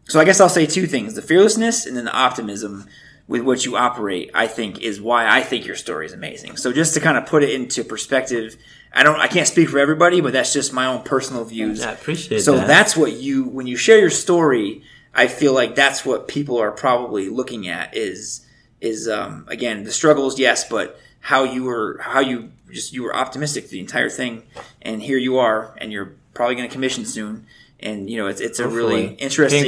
[0.09, 2.89] So I guess I'll say two things: the fearlessness and then the optimism
[3.31, 4.29] with which you operate.
[4.35, 6.57] I think is why I think your story is amazing.
[6.57, 8.57] So just to kind of put it into perspective,
[8.93, 9.21] I don't.
[9.21, 11.81] I can't speak for everybody, but that's just my own personal views.
[11.81, 12.63] I appreciate So that.
[12.63, 14.83] So that's what you when you share your story,
[15.15, 18.45] I feel like that's what people are probably looking at is
[18.81, 23.15] is um, again the struggles, yes, but how you were how you just you were
[23.15, 24.43] optimistic the entire thing,
[24.83, 27.47] and here you are, and you're probably going to commission soon,
[27.83, 29.65] and you know it's it's a really interesting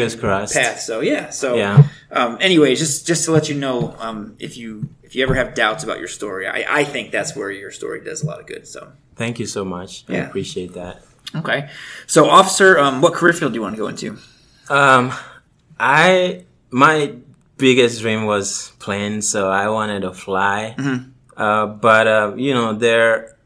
[0.53, 0.81] path.
[0.81, 1.85] So yeah, so Yeah.
[2.11, 5.55] Um, anyways, just just to let you know, um, if you if you ever have
[5.55, 8.47] doubts about your story, I, I think that's where your story does a lot of
[8.47, 8.67] good.
[8.67, 10.05] So Thank you so much.
[10.09, 10.27] I Yeah.
[10.29, 11.03] appreciate that.
[11.35, 11.69] okay,
[12.07, 14.19] so officer, um, what career field do you want to go into?
[14.69, 15.13] Um,
[15.79, 17.15] I my
[17.59, 20.75] biggest dream was planes, so I wanted to fly.
[21.37, 23.37] Uh, but uh, you know, there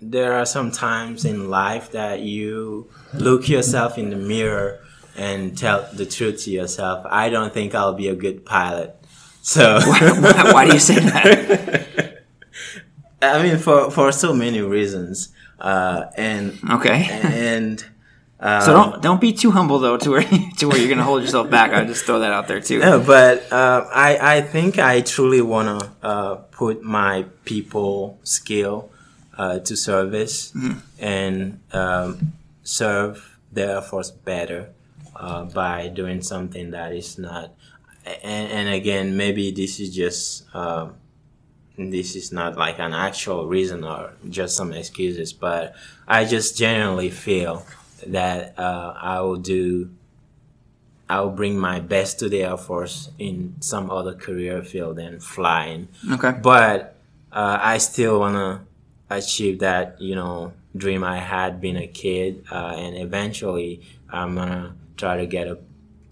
[0.00, 4.78] there are some times in life that you look yourself in the mirror
[5.16, 7.04] and tell the truth to yourself.
[7.08, 8.94] I don't think I'll be a good pilot.
[9.42, 12.22] So why, why do you say that?
[13.20, 15.28] I mean, for for so many reasons,
[15.60, 17.06] uh, and Okay.
[17.10, 17.84] and.
[18.44, 20.22] Um, So don't don't be too humble though to where
[20.58, 21.70] to where you're gonna hold yourself back.
[21.72, 22.80] I just throw that out there too.
[22.80, 28.90] No, but uh, I I think I truly wanna uh, put my people skill
[29.38, 30.52] uh, to service
[30.98, 32.32] and um,
[32.62, 34.70] serve the Air Force better
[35.16, 37.54] uh, by doing something that is not.
[38.04, 40.96] And, and again, maybe this is just um,
[41.76, 45.74] this is not like an actual reason or just some excuses, but
[46.06, 47.64] I just genuinely feel
[48.06, 49.90] that uh, I will do
[51.08, 55.88] I'll bring my best to the Air Force in some other career field than flying.
[56.10, 56.32] Okay.
[56.42, 56.96] But
[57.30, 62.44] uh, I still want to achieve that, you know, dream I had being a kid.
[62.50, 65.58] Uh, and eventually I'm to try to get a,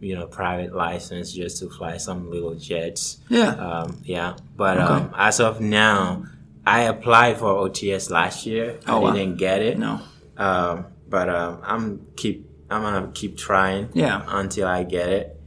[0.00, 3.18] you know, private license just to fly some little jets.
[3.28, 3.48] Yeah.
[3.54, 4.36] Um, yeah.
[4.56, 4.92] But Okay.
[4.92, 6.24] um, as of now,
[6.66, 8.78] I applied for OTS last year.
[8.86, 9.12] Oh, I wow.
[9.12, 9.78] didn't get it.
[9.78, 10.00] No.
[10.36, 13.88] Um, but um, I'm keep I'm gonna keep trying.
[13.94, 14.22] Yeah.
[14.28, 15.39] Until I get it.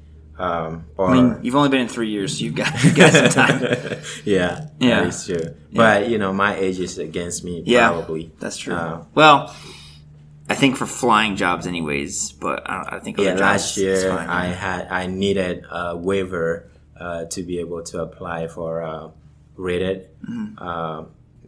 [0.44, 3.14] Um, or I mean, you've only been in three years, so you've got you've got
[3.14, 3.62] some time.
[4.26, 4.68] yeah.
[4.78, 5.08] Yeah.
[5.08, 5.56] Is true.
[5.72, 7.64] But you know, my age is against me.
[7.66, 7.91] Yeah.
[7.91, 8.30] Probably.
[8.39, 8.74] That's true.
[8.74, 9.56] Uh, well,
[10.50, 12.34] I think for flying jobs, anyways.
[12.34, 13.30] But I, I think yeah.
[13.30, 14.28] jobs, Last it's year, fine.
[14.28, 16.70] I had I needed a waiver
[17.00, 19.12] uh, to be able to apply for uh,
[19.56, 20.10] rated.
[20.30, 20.56] Mm-hmm.
[20.58, 21.06] Uh,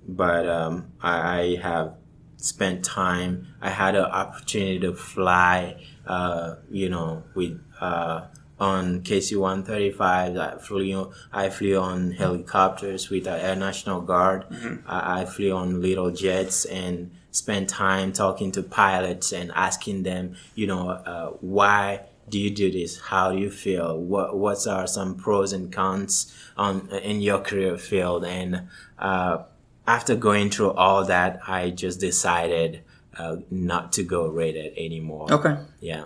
[0.07, 1.95] but um, I, I have
[2.37, 3.49] spent time.
[3.59, 5.83] I had an opportunity to fly.
[6.07, 8.27] Uh, you know, with uh,
[8.59, 10.37] on KC one thirty five.
[10.37, 11.11] I flew.
[11.33, 14.45] I flew on helicopters with the Air National Guard.
[14.87, 20.35] I, I flew on little jets and spent time talking to pilots and asking them,
[20.55, 22.97] you know, uh, why do you do this?
[22.99, 23.97] How do you feel?
[23.99, 28.23] What what are some pros and cons on in your career field?
[28.25, 29.43] And uh,
[29.85, 32.81] after going through all that, I just decided
[33.17, 35.31] uh, not to go rated anymore.
[35.31, 35.57] okay.
[35.79, 36.05] Yeah.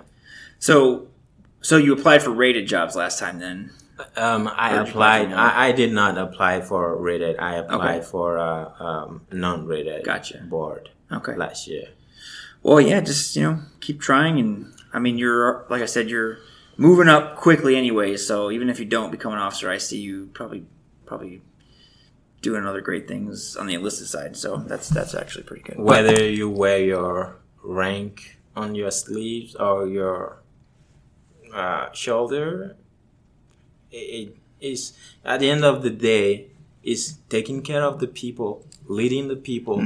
[0.60, 1.08] So,
[1.62, 3.72] so you applied for rated jobs last time, then?
[4.16, 5.34] Um, I did you apply for applied.
[5.40, 7.38] I, I did not apply for rated.
[7.38, 8.06] I applied Okay.
[8.06, 10.38] for uh, um, non-rated Gotcha.
[10.50, 11.36] board Okay.
[11.36, 11.90] last year.
[12.64, 16.38] Well, yeah, just you know, keep trying, and I mean, you're like I said, you're
[16.78, 18.16] moving up quickly anyway.
[18.18, 20.66] So even if you don't become an officer, I see you probably
[21.06, 21.42] probably
[22.42, 24.38] doing other great things on the enlisted side.
[24.38, 25.78] So that's that's actually pretty good.
[25.78, 30.39] Whether you wear your rank on your sleeves or your
[31.54, 32.76] uh, shoulder,
[33.92, 34.94] it is
[35.24, 36.48] at the end of the day
[36.84, 39.80] is taking care of the people, leading the people,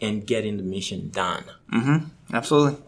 [0.00, 1.44] and getting the mission done.
[1.72, 2.06] Mm-hmm.
[2.34, 2.82] Absolutely.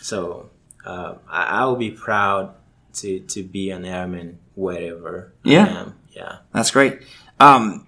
[0.00, 0.50] So
[0.84, 2.54] uh, I, I will be proud
[2.94, 5.64] to to be an airman wherever Yeah.
[5.64, 5.94] I am.
[6.10, 6.36] Yeah.
[6.52, 7.00] That's great.
[7.38, 7.86] Um,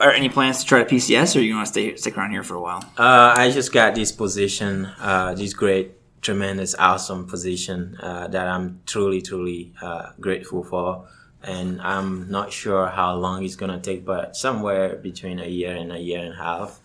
[0.00, 2.42] are any plans to try to PCS, or you want to stay stick around here
[2.42, 2.82] for a while?
[2.98, 8.80] Uh, I just got this position, uh, this great, tremendous, awesome position uh, that I'm
[8.86, 11.06] truly, truly uh, grateful for.
[11.42, 15.92] And I'm not sure how long it's gonna take, but somewhere between a year and
[15.92, 16.80] a year and a half.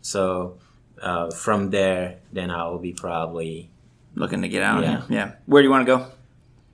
[0.00, 0.58] So
[1.02, 3.70] uh, from there, then I will be probably
[4.14, 4.82] Looking to get out.
[4.82, 5.02] Yeah.
[5.08, 5.32] Yeah.
[5.46, 6.06] Where do you want to go?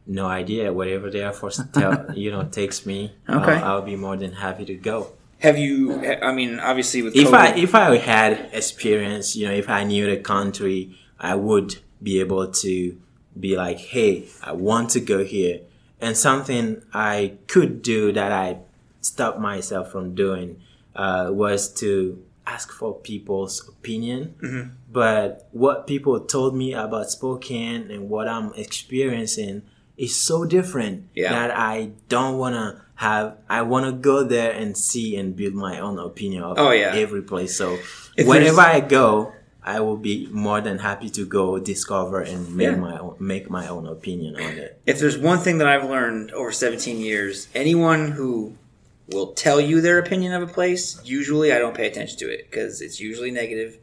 [0.06, 3.14] no idea whatever the Air Force tell, you know takes me.
[3.28, 3.52] Okay.
[3.52, 5.08] I'll, I'll be more than happy to go.
[5.38, 6.04] Have you?
[6.22, 10.06] I mean, obviously with if I if I had experience, you know, if I knew
[10.06, 13.00] the country, I would be able to
[13.38, 15.60] be like, hey, I want to go here,
[16.00, 18.58] and something I could do that I
[19.00, 20.60] stopped myself from doing
[20.94, 24.34] uh, was to ask for people's opinion.
[24.42, 24.68] Mm-hmm.
[24.92, 29.62] But what people told me about Spokane and what I'm experiencing
[29.96, 31.30] is so different Yeah.
[31.32, 33.36] that I don't want to have.
[33.48, 36.94] I want to go there and see and build my own opinion of Oh, yeah.
[36.94, 37.56] every place.
[37.56, 37.78] So
[38.16, 39.32] If whenever I go,
[39.66, 42.76] I will be more than happy to go discover and make Yeah.
[42.76, 44.78] my own, make my own opinion on it.
[44.86, 48.54] if there's one thing that I've learned over 17 years, anyone who
[49.10, 52.50] will tell you their opinion of a place, usually I don't pay attention to it
[52.50, 53.78] because it's usually negative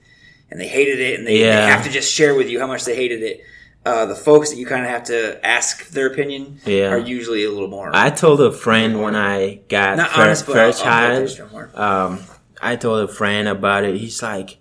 [0.51, 2.85] and they hated it and they, they have to just share with you how much
[2.85, 3.41] they hated it.
[3.83, 6.89] Uh, the folks that you kind of have to ask their opinion Yeah.
[6.91, 10.45] are usually a little more I told a friend when I got not Fair, honest,
[10.45, 11.69] but I'll- I'll pay Fairchild, attention more.
[11.73, 12.19] um,
[12.61, 13.95] I told a friend about it.
[13.95, 14.57] He's like,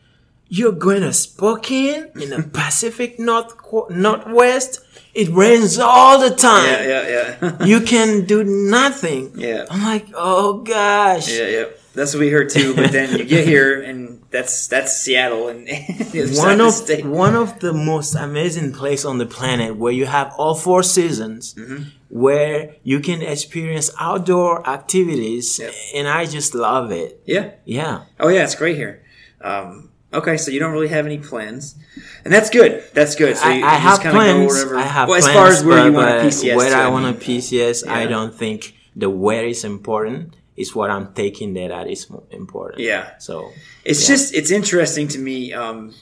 [0.50, 3.52] "You're going to Spokane in the Pacific North
[3.90, 4.80] Northwest.
[5.12, 6.66] It rains all the time.
[6.66, 7.64] Yeah, yeah, yeah.
[7.70, 9.64] You can do nothing." yeah.
[9.70, 11.64] I'm like, "Oh gosh." Yeah, yeah.
[11.92, 12.74] That's what we heard too.
[12.76, 17.04] But then you get here, and that's that's Seattle, and the One of state.
[17.04, 21.54] one of the most amazing place on the planet where you have all four seasons,
[21.54, 21.82] Mm-hmm.
[22.08, 25.72] where you can experience outdoor activities, Yep.
[25.96, 27.20] and I just love it.
[27.26, 27.50] Yeah.
[27.64, 28.04] Yeah.
[28.20, 29.02] Oh yeah, it's great here.
[29.42, 31.76] Um, okay, so you don't really have any plans,
[32.24, 32.82] and that's good.
[32.94, 33.36] That's good.
[33.36, 34.52] So I, you, I you have just kinda go plans.
[34.52, 36.56] wherever- I have well, as plans, far as where but, you want a PCS.
[36.56, 37.20] Where to, I I want a mean.
[37.20, 40.34] PCS, I don't think the where is important.
[40.56, 42.80] It's what I'm taking there that is important.
[42.80, 43.50] Yeah, So
[43.84, 44.14] it's Yeah.
[44.14, 45.52] just it's interesting to me.
[45.54, 45.94] Um,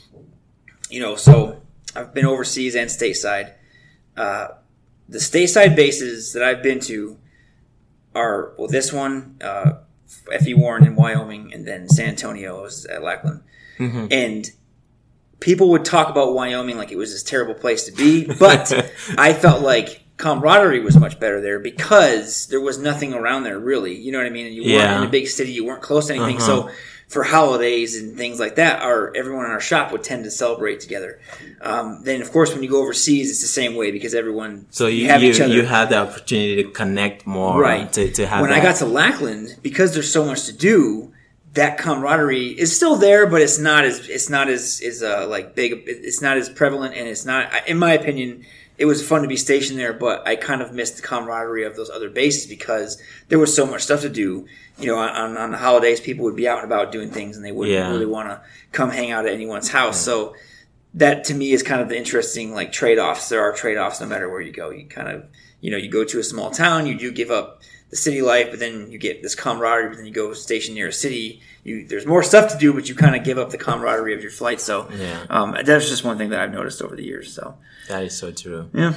[0.90, 1.60] you know, so
[1.94, 3.52] I've been overseas and stateside.
[4.16, 4.48] Uh,
[5.08, 7.18] the stateside bases that I've been to
[8.14, 9.74] are well, this one, uh,
[10.32, 10.54] F.E.
[10.54, 13.42] Warren in Wyoming, and then San Antonio is at Lackland.
[13.78, 14.12] Mhm.
[14.12, 14.50] and
[15.40, 18.72] people would talk about Wyoming like it was this terrible place to be, but
[19.18, 23.94] I felt like camaraderie was much better there because there was nothing around there really.
[23.94, 24.46] You know what I mean?
[24.46, 26.36] And you weren't in a big city, you weren't close to anything.
[26.36, 26.46] Uh-huh.
[26.46, 26.70] So
[27.06, 30.80] for holidays and things like that, our everyone in our shop would tend to celebrate
[30.80, 31.20] together.
[31.60, 34.88] Um, then of course when you go overseas, it's the same way because everyone so
[34.88, 35.54] you have you, each other.
[35.54, 37.90] you have the opportunity to connect more, Right.
[37.92, 41.07] To, to have when I got to Lackland, because there's so much to do,
[41.54, 45.54] that camaraderie is still there, but it's not as it's not as is uh, like
[45.54, 45.82] big.
[45.86, 48.44] It's not as prevalent, and it's not, in my opinion,
[48.76, 49.92] it was fun to be stationed there.
[49.92, 53.66] But I kind of missed the camaraderie of those other bases because there was so
[53.66, 54.46] much stuff to do.
[54.78, 57.44] You know, on, on the holidays, people would be out and about doing things, and
[57.44, 57.90] they wouldn't Yeah.
[57.90, 58.40] really want to
[58.70, 59.98] come hang out at anyone's house.
[60.00, 60.34] So
[60.94, 63.28] that to me is kind of the interesting like trade offs.
[63.28, 64.70] There are trade offs no matter where you go.
[64.70, 65.24] You kind of
[65.60, 67.60] you know you go to a small town, you do give up
[67.90, 69.88] the city life, but then you get this camaraderie.
[69.88, 71.40] But then you go station near a city.
[71.64, 74.22] You there's more stuff to do, but you kind of give up the camaraderie of
[74.22, 74.60] your flight.
[74.60, 75.24] So Yeah.
[75.30, 77.32] um, that's just one thing that I've noticed over the years.
[77.32, 77.54] So
[77.88, 78.68] that is so true.
[78.74, 78.94] yeah.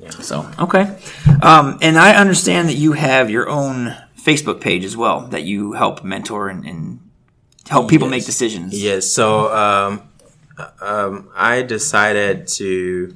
[0.00, 0.10] Yeah.
[0.10, 0.96] So okay,
[1.42, 5.72] um, and I understand that you have your own Facebook page as well that you
[5.72, 7.00] help mentor and, and
[7.68, 8.10] help people Yes.
[8.12, 8.82] make decisions.
[8.82, 9.06] Yes.
[9.10, 10.02] So um,
[10.80, 13.14] um, I decided to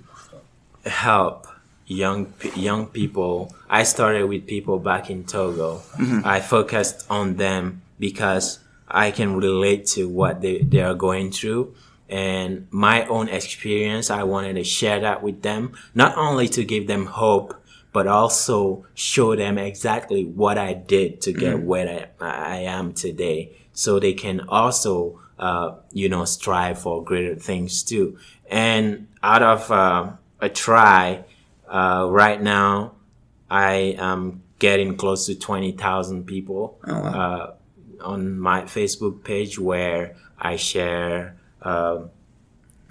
[0.84, 1.43] help
[1.86, 3.54] young young people.
[3.68, 5.82] I started with people back in Togo.
[6.24, 8.58] I focused on them because
[8.88, 11.74] I can relate to what they, they are going through
[12.08, 14.10] and my own experience.
[14.10, 17.54] I wanted to share that with them, not only to give them hope,
[17.92, 23.56] but also show them exactly what I did to get where I, I am today.
[23.72, 28.18] So they can also, uh, you know, strive for greater things too.
[28.50, 31.24] And out of uh, a try,
[31.74, 32.92] uh, right now,
[33.50, 37.20] I am getting close to 20,000 people Oh, wow.
[37.20, 37.54] uh,
[38.12, 42.10] on my Facebook page where I share um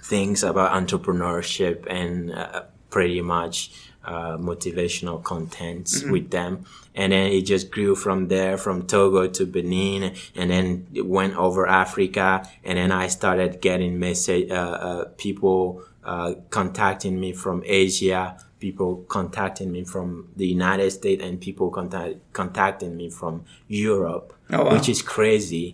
[0.02, 3.70] things about entrepreneurship and uh, pretty much
[4.04, 6.52] uh, motivational contents with them.
[6.94, 11.34] And then it just grew from there, from Togo to Benin, and then it went
[11.36, 12.46] over Africa.
[12.62, 14.54] And then I started getting message, uh,
[14.88, 18.36] uh, people uh, contacting me from Asia,
[18.66, 20.08] people contacting me from
[20.40, 23.34] the United States, and people contact, contacting me from
[23.68, 24.72] Europe, Oh, wow.
[24.74, 25.66] which is crazy.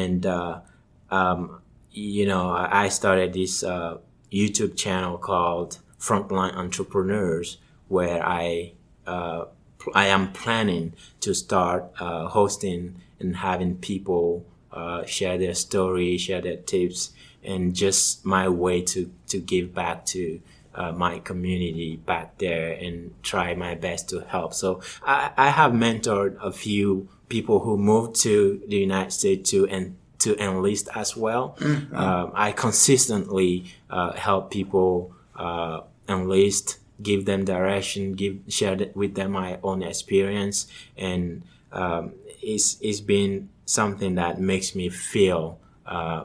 [0.00, 0.60] And uh,
[1.18, 1.40] um,
[1.92, 2.44] you know,
[2.84, 3.98] I started this uh,
[4.40, 5.70] YouTube channel called
[6.06, 7.48] Frontline Entrepreneurs,
[7.88, 8.72] where I
[9.06, 9.40] uh,
[9.80, 10.86] pl- I am planning
[11.24, 12.80] to start uh, hosting
[13.20, 14.26] and having people
[14.72, 17.00] uh, share their story, share their tips,
[17.44, 19.00] and just my way to
[19.32, 20.40] to give back to
[20.74, 24.54] uh, my community back there and try my best to help.
[24.54, 29.66] So I, I have mentored a few people who moved to the United States to
[29.68, 31.56] and to enlist as well.
[31.92, 39.32] Um, I consistently uh, help people uh, enlist, give them direction, give share with them
[39.32, 41.42] my own experience, and
[41.72, 46.24] um, it's it's been something that makes me feel uh,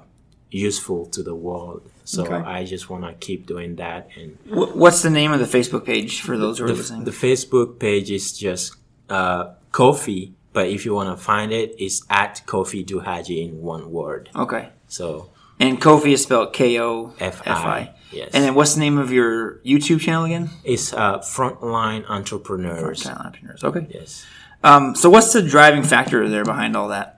[0.50, 1.90] useful to the world.
[2.06, 2.36] So Okay.
[2.36, 4.10] I just want to keep doing that.
[4.18, 7.04] And What's the name of the Facebook page for those who are the, listening?
[7.04, 8.76] the Facebook page is just
[9.10, 13.92] uh, Kofi, but if you want to find it, it's at Kofi Duhaji in one
[13.92, 14.30] word.
[14.36, 14.70] okay.
[14.88, 15.30] So
[15.60, 17.94] And Kofi is spelled K O F I.
[18.12, 18.30] Yes.
[18.34, 20.50] And then what's the name of your YouTube channel again?
[20.64, 23.04] it's uh, Frontline Entrepreneurs.
[23.04, 23.64] Talent Entrepreneurs.
[23.66, 23.86] Okay.
[23.90, 24.26] Yes.
[24.64, 27.17] Um, so what's the driving factor there behind all that?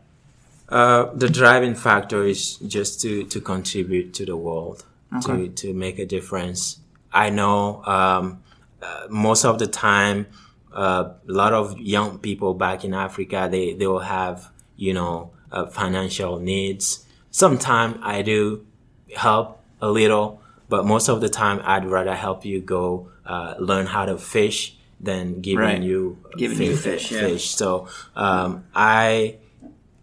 [0.69, 4.85] Uh, the driving factor is just to, to contribute to the world,
[5.23, 6.77] to, to make a difference.
[7.11, 8.43] I know um,
[8.81, 10.27] uh, most of the time,
[10.71, 15.31] uh, a lot of young people back in Africa, they, they will have, you know,
[15.51, 17.05] uh, financial needs.
[17.31, 18.65] Sometimes I do
[19.15, 23.87] help a little, but most of the time I'd rather help you go uh, learn
[23.87, 25.81] how to fish than giving Right.
[25.81, 27.21] you Giving you fish, yeah.
[27.21, 27.49] fish.
[27.55, 29.37] So um, I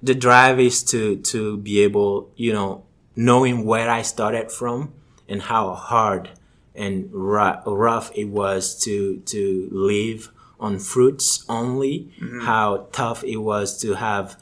[0.03, 2.85] the drive is to to be able you know
[3.15, 4.93] knowing where i started from
[5.29, 6.31] and how hard
[6.75, 10.31] and rough, it was to to live
[10.61, 12.41] on fruits only Mm-hmm.
[12.45, 14.37] how tough it was to have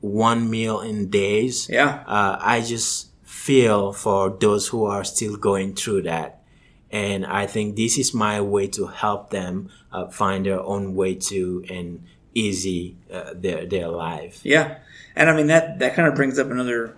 [0.00, 2.04] one meal in days Yeah.
[2.06, 6.42] uh, i just feel for those who are still going through that
[6.90, 11.14] and i think this is my way to help them uh, find their own way
[11.14, 12.04] to and
[12.44, 14.66] easy uh, their their life Yeah,
[15.16, 16.96] and I mean that that kind of brings up another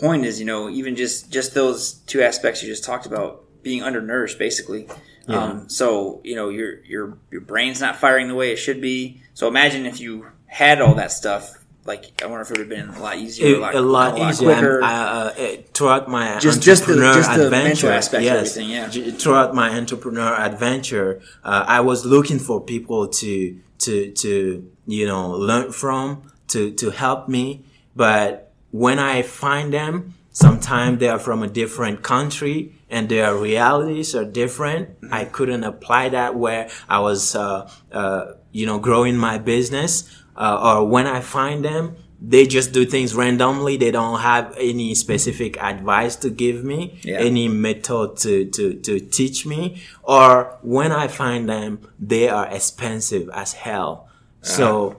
[0.00, 3.30] point is you know even just just those two aspects you just talked about
[3.62, 4.88] being undernourished basically.
[5.28, 9.20] Um, so you know your your your brain's not firing the way it should be.
[9.34, 11.42] So imagine if you had all that stuff.
[11.84, 14.52] Like I wonder if it would have been a lot easier, a, a lot easier
[14.52, 14.76] quicker.
[14.76, 18.56] and, uh, uh, throughout my Just- just the- entrepreneur just the adventure aspect of yes,
[18.56, 19.12] everything, yeah.
[19.22, 21.10] throughout my entrepreneur adventure
[21.44, 26.90] uh, i was looking for people to to to you know learn from to to
[26.90, 27.64] help me.
[27.94, 34.14] But when i find them sometimes they are from a different country and their realities
[34.14, 39.38] are different i couldn't apply that where i was uh, uh, you know growing my
[39.38, 40.04] business.
[40.36, 43.76] Uh, or when I find them, they just do things randomly.
[43.76, 47.18] They don't have any specific advice to give me, Yeah.
[47.18, 49.82] any method to, to, to teach me.
[50.02, 54.08] Or when I find them, they are expensive as hell.
[54.42, 54.96] So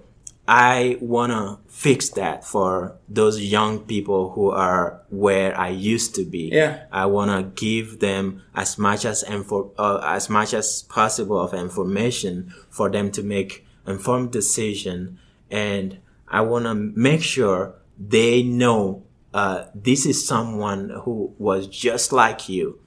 [0.47, 6.49] I wanna fix that for those young people who are where I used to be.
[6.51, 6.83] Yeah.
[6.91, 12.53] I wanna give them as much as info, uh, as much as possible of information
[12.69, 15.19] for them to make informed decision,
[15.51, 15.97] and
[16.29, 19.03] I wanna make sure they know
[19.33, 22.79] uh, this is someone who was just like you.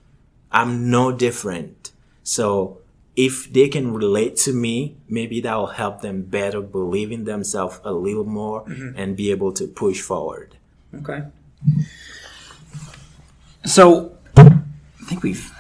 [0.51, 1.93] I'm no different.
[2.23, 2.79] So
[3.17, 7.81] if they can relate to me, maybe that will help them better believe in themselves
[7.85, 8.65] a little more
[8.97, 10.57] and be able to push forward.
[10.95, 11.23] Okay.
[13.65, 15.53] So, I think we've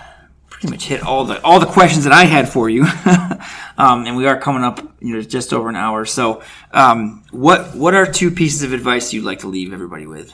[0.50, 2.84] pretty much hit all the all the questions that I had for you,
[3.78, 6.04] um, and we are coming up, you know, just over an hour.
[6.04, 6.42] So,
[6.72, 10.32] um, what what are two pieces of advice you'd like to leave everybody with?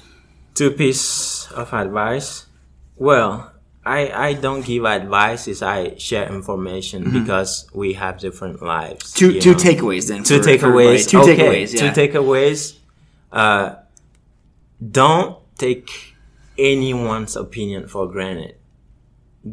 [0.54, 2.46] Two piece of advice.
[2.96, 3.52] Well,
[3.84, 9.12] I I don't give advice; is I share information because we have different lives.
[9.12, 9.58] Two two know.
[9.58, 10.24] takeaways then.
[10.24, 11.08] two for- for takeaways.
[11.08, 11.36] Two okay.
[11.36, 11.74] takeaways.
[11.74, 11.92] Yeah.
[11.92, 12.78] Two takeaways.
[13.32, 13.76] Uh,
[14.80, 16.14] don't take
[16.58, 18.56] anyone's opinion for granted.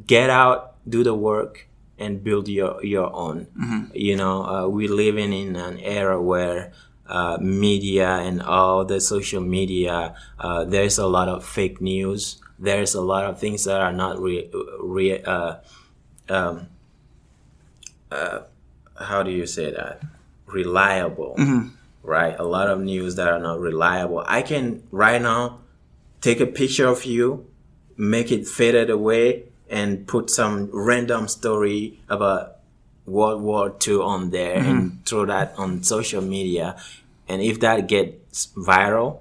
[0.05, 1.67] Get out, do the work,
[1.97, 3.47] and build your your own.
[3.93, 6.71] You know, uh, we're living in an era where.
[7.07, 12.41] Uh, media and all the social media, uh, there's a lot of fake news.
[12.57, 14.49] There's a lot of things that are not re,
[14.81, 15.57] re uh,
[16.29, 16.67] um,
[18.09, 18.39] uh,
[18.99, 20.01] how do you say that?
[20.47, 21.35] Reliable,
[22.01, 22.35] right?
[22.39, 24.23] A lot of news that are not reliable.
[24.25, 25.59] I can right now
[26.21, 27.45] take a picture of you,
[27.97, 32.57] make it faded away, and put some random story about
[33.05, 36.75] World War II on there and throw that on social media.
[37.27, 39.19] And if that gets viral,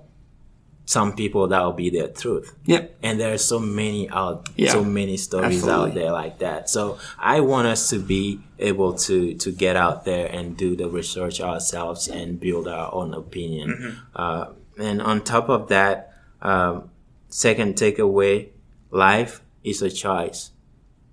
[0.86, 2.96] some people that will be their truth Yep.
[3.02, 5.90] and there are so many out Yeah, so many stories absolutely.
[5.90, 10.04] out there like that so i want us to be able to to get out
[10.04, 13.98] there and do the research ourselves and build our own opinion Mm-hmm.
[14.14, 14.46] uh,
[14.76, 16.12] and on top of that
[16.42, 16.90] um,
[17.30, 18.48] second takeaway
[18.90, 20.50] life is a choice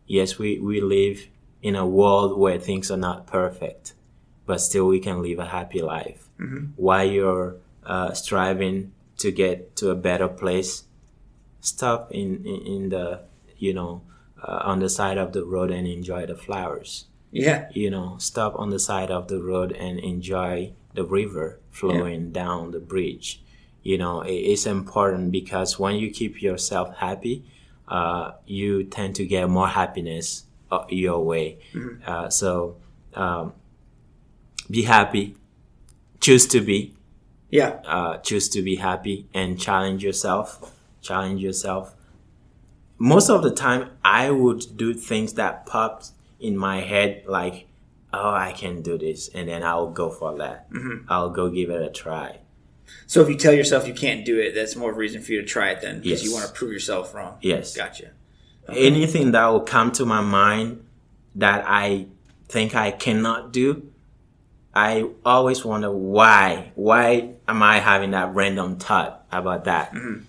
[0.06, 1.28] yes we we live
[1.62, 3.94] in a world where things are not perfect
[4.46, 6.28] but still we can live a happy life
[6.76, 7.56] while you're
[7.86, 10.84] uh, striving to get to a better place
[11.62, 13.22] stop in in, in the
[13.58, 14.02] you know
[14.44, 17.06] uh, on the side of the road and enjoy the flowers.
[17.32, 17.70] Yeah.
[17.72, 22.32] You know, stop on the side of the road and enjoy the river flowing yeah.
[22.34, 23.42] down the bridge.
[23.84, 27.46] You know, it, it's important because when you keep yourself happy,
[27.92, 31.60] uh, you tend to get more happiness uh, your way.
[31.74, 32.10] Mm-hmm.
[32.10, 32.78] Uh, so
[33.14, 33.52] um,
[34.70, 35.36] be happy,
[36.22, 36.96] choose to be.
[37.50, 37.82] Yeah.
[37.86, 40.74] Uh, choose to be happy and challenge yourself.
[41.02, 41.94] Challenge yourself.
[42.98, 47.68] Most of the time, I would do things that popped in my head, like,
[48.14, 50.72] "Oh, I can do this," and then I'll go for that.
[50.72, 51.12] Mm-hmm.
[51.12, 52.38] I'll go give it a try.
[53.08, 55.32] So if you tell yourself you can't do it, that's more of a reason for
[55.34, 56.24] you to try it then, because yes.
[56.24, 57.38] you want to prove yourself wrong.
[57.42, 57.76] Yes.
[57.76, 58.12] Gotcha.
[58.70, 58.88] Okay.
[58.88, 60.86] Anything that will come to my mind
[61.36, 62.08] that I
[62.48, 63.92] think I cannot do,
[64.74, 66.72] I always wonder why.
[66.76, 69.92] Why am I having that random thought about that?
[69.92, 70.24] Mm-hmm.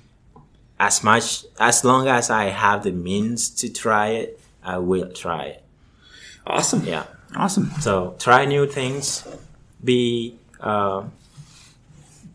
[0.81, 5.45] As much, as long as I have the means to try it, I will try
[5.45, 5.63] it.
[6.45, 6.85] Awesome.
[6.85, 7.05] Yeah.
[7.37, 7.71] Awesome.
[7.81, 9.25] So try new things.
[9.85, 11.05] Be, uh,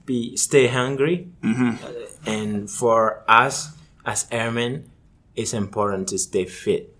[0.07, 1.29] be stay hungry.
[1.43, 1.85] Mm-hmm.
[1.85, 4.89] Uh, and for us as airmen,
[5.35, 6.97] it's important to stay fit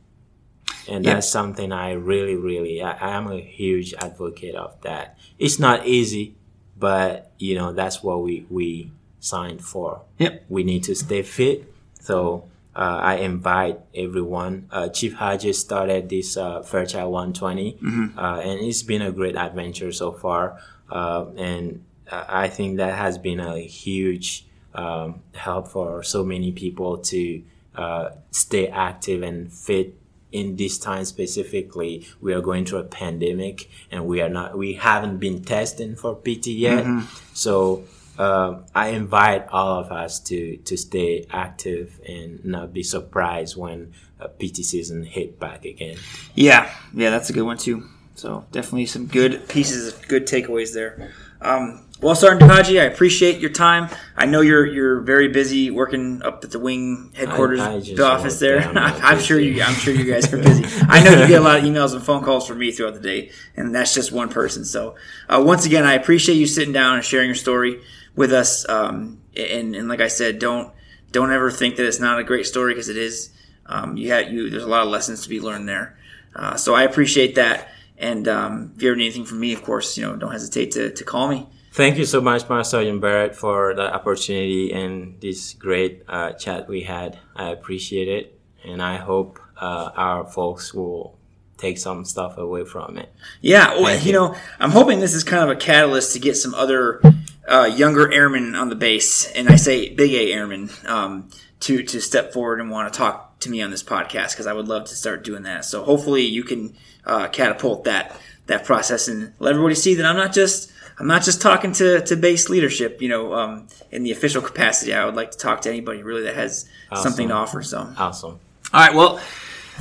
[0.88, 1.16] and yep.
[1.16, 5.18] that's something I really, really, I, I am a huge advocate of that.
[5.38, 6.36] It's not easy,
[6.78, 10.02] but you know that's what we we signed for.
[10.20, 10.46] Yep.
[10.50, 11.74] We need to stay fit.
[12.00, 14.70] So uh, I invite everyone.
[14.72, 18.20] Uh, Chief Haji started this uh, Fairchild 120, mm-hmm.
[18.20, 20.60] uh, and it's been a great adventure so far.
[20.90, 26.98] Uh, and I think that has been a huge um, help for so many people
[27.00, 27.44] to
[27.76, 29.96] uh, stay active and fit
[30.32, 34.74] in this time specifically, we are going through a pandemic and we are not, we
[34.74, 36.84] haven't been testing for PT yet.
[36.84, 37.06] Mm-hmm.
[37.34, 37.86] So,
[38.18, 43.94] uh, I invite all of us to, to stay active and not be surprised when
[44.40, 45.98] PT season hit back again.
[46.34, 46.72] Yeah.
[46.94, 47.12] Yeah.
[47.12, 47.88] That's a good one too.
[48.16, 51.14] So definitely some good pieces, good takeaways there.
[51.40, 53.90] Um, well, Sergeant Haji, I appreciate your time.
[54.16, 58.40] I know you're you're very busy working up at the wing headquarters I, I office
[58.40, 58.60] there.
[58.76, 60.66] I'm sure you I'm sure you guys are busy.
[60.88, 63.00] I know you get a lot of emails and phone calls from me throughout the
[63.00, 64.64] day, and that's just one person.
[64.64, 64.96] So
[65.28, 67.82] uh, once again, I appreciate you sitting down and sharing your story
[68.16, 68.68] with us.
[68.70, 70.72] Um, and, and like I said, don't
[71.12, 73.32] don't ever think that it's not a great story because it is.
[73.66, 75.98] Um, you had you there's a lot of lessons to be learned there.
[76.36, 77.70] Uh, so I appreciate that.
[77.98, 80.72] And um, if you ever need anything from me, of course, you know, don't hesitate
[80.72, 81.48] to, to call me.
[81.78, 86.68] Thank you so much, Master Sergeant Barrett, for the opportunity and this great uh, chat
[86.68, 87.20] we had.
[87.36, 91.20] I appreciate it, and I hope uh, our folks will
[91.58, 93.14] take some stuff away from it.
[93.42, 96.34] Yeah, well, you, you, know, I'm hoping this is kind of a catalyst to get
[96.34, 97.00] some other
[97.48, 101.30] uh, younger airmen on the base, and I say big A airmen, um,
[101.60, 104.54] to to step forward and want to talk to me on this podcast because I
[104.54, 105.64] would love to start doing that.
[105.64, 106.76] So hopefully you can
[107.06, 111.24] uh, catapult that that process and let everybody see that I'm not just I'm not
[111.24, 114.94] just talking to, to base leadership, you know, um, in the official capacity.
[114.94, 117.04] I would like to talk to anybody really that has awesome.
[117.04, 117.62] something to offer.
[117.62, 118.40] So awesome.
[118.74, 118.96] All right.
[118.96, 119.18] Well,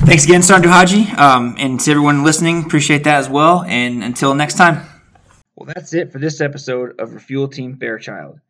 [0.01, 2.65] thanks again, Sergeant Haji, um, and to everyone listening.
[2.65, 3.63] Appreciate that as well.
[3.63, 4.87] And until next time.
[5.55, 8.41] Well, that's it for this episode of Refuel Team Fairchild.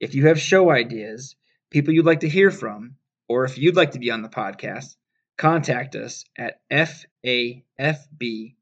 [0.00, 1.36] If you have show ideas,
[1.70, 2.96] people you'd like to hear from,
[3.28, 4.96] or if you'd like to be on the podcast,
[5.38, 8.54] contact us at fafbcaa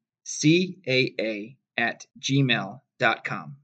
[1.77, 3.64] at gmail.com dot com.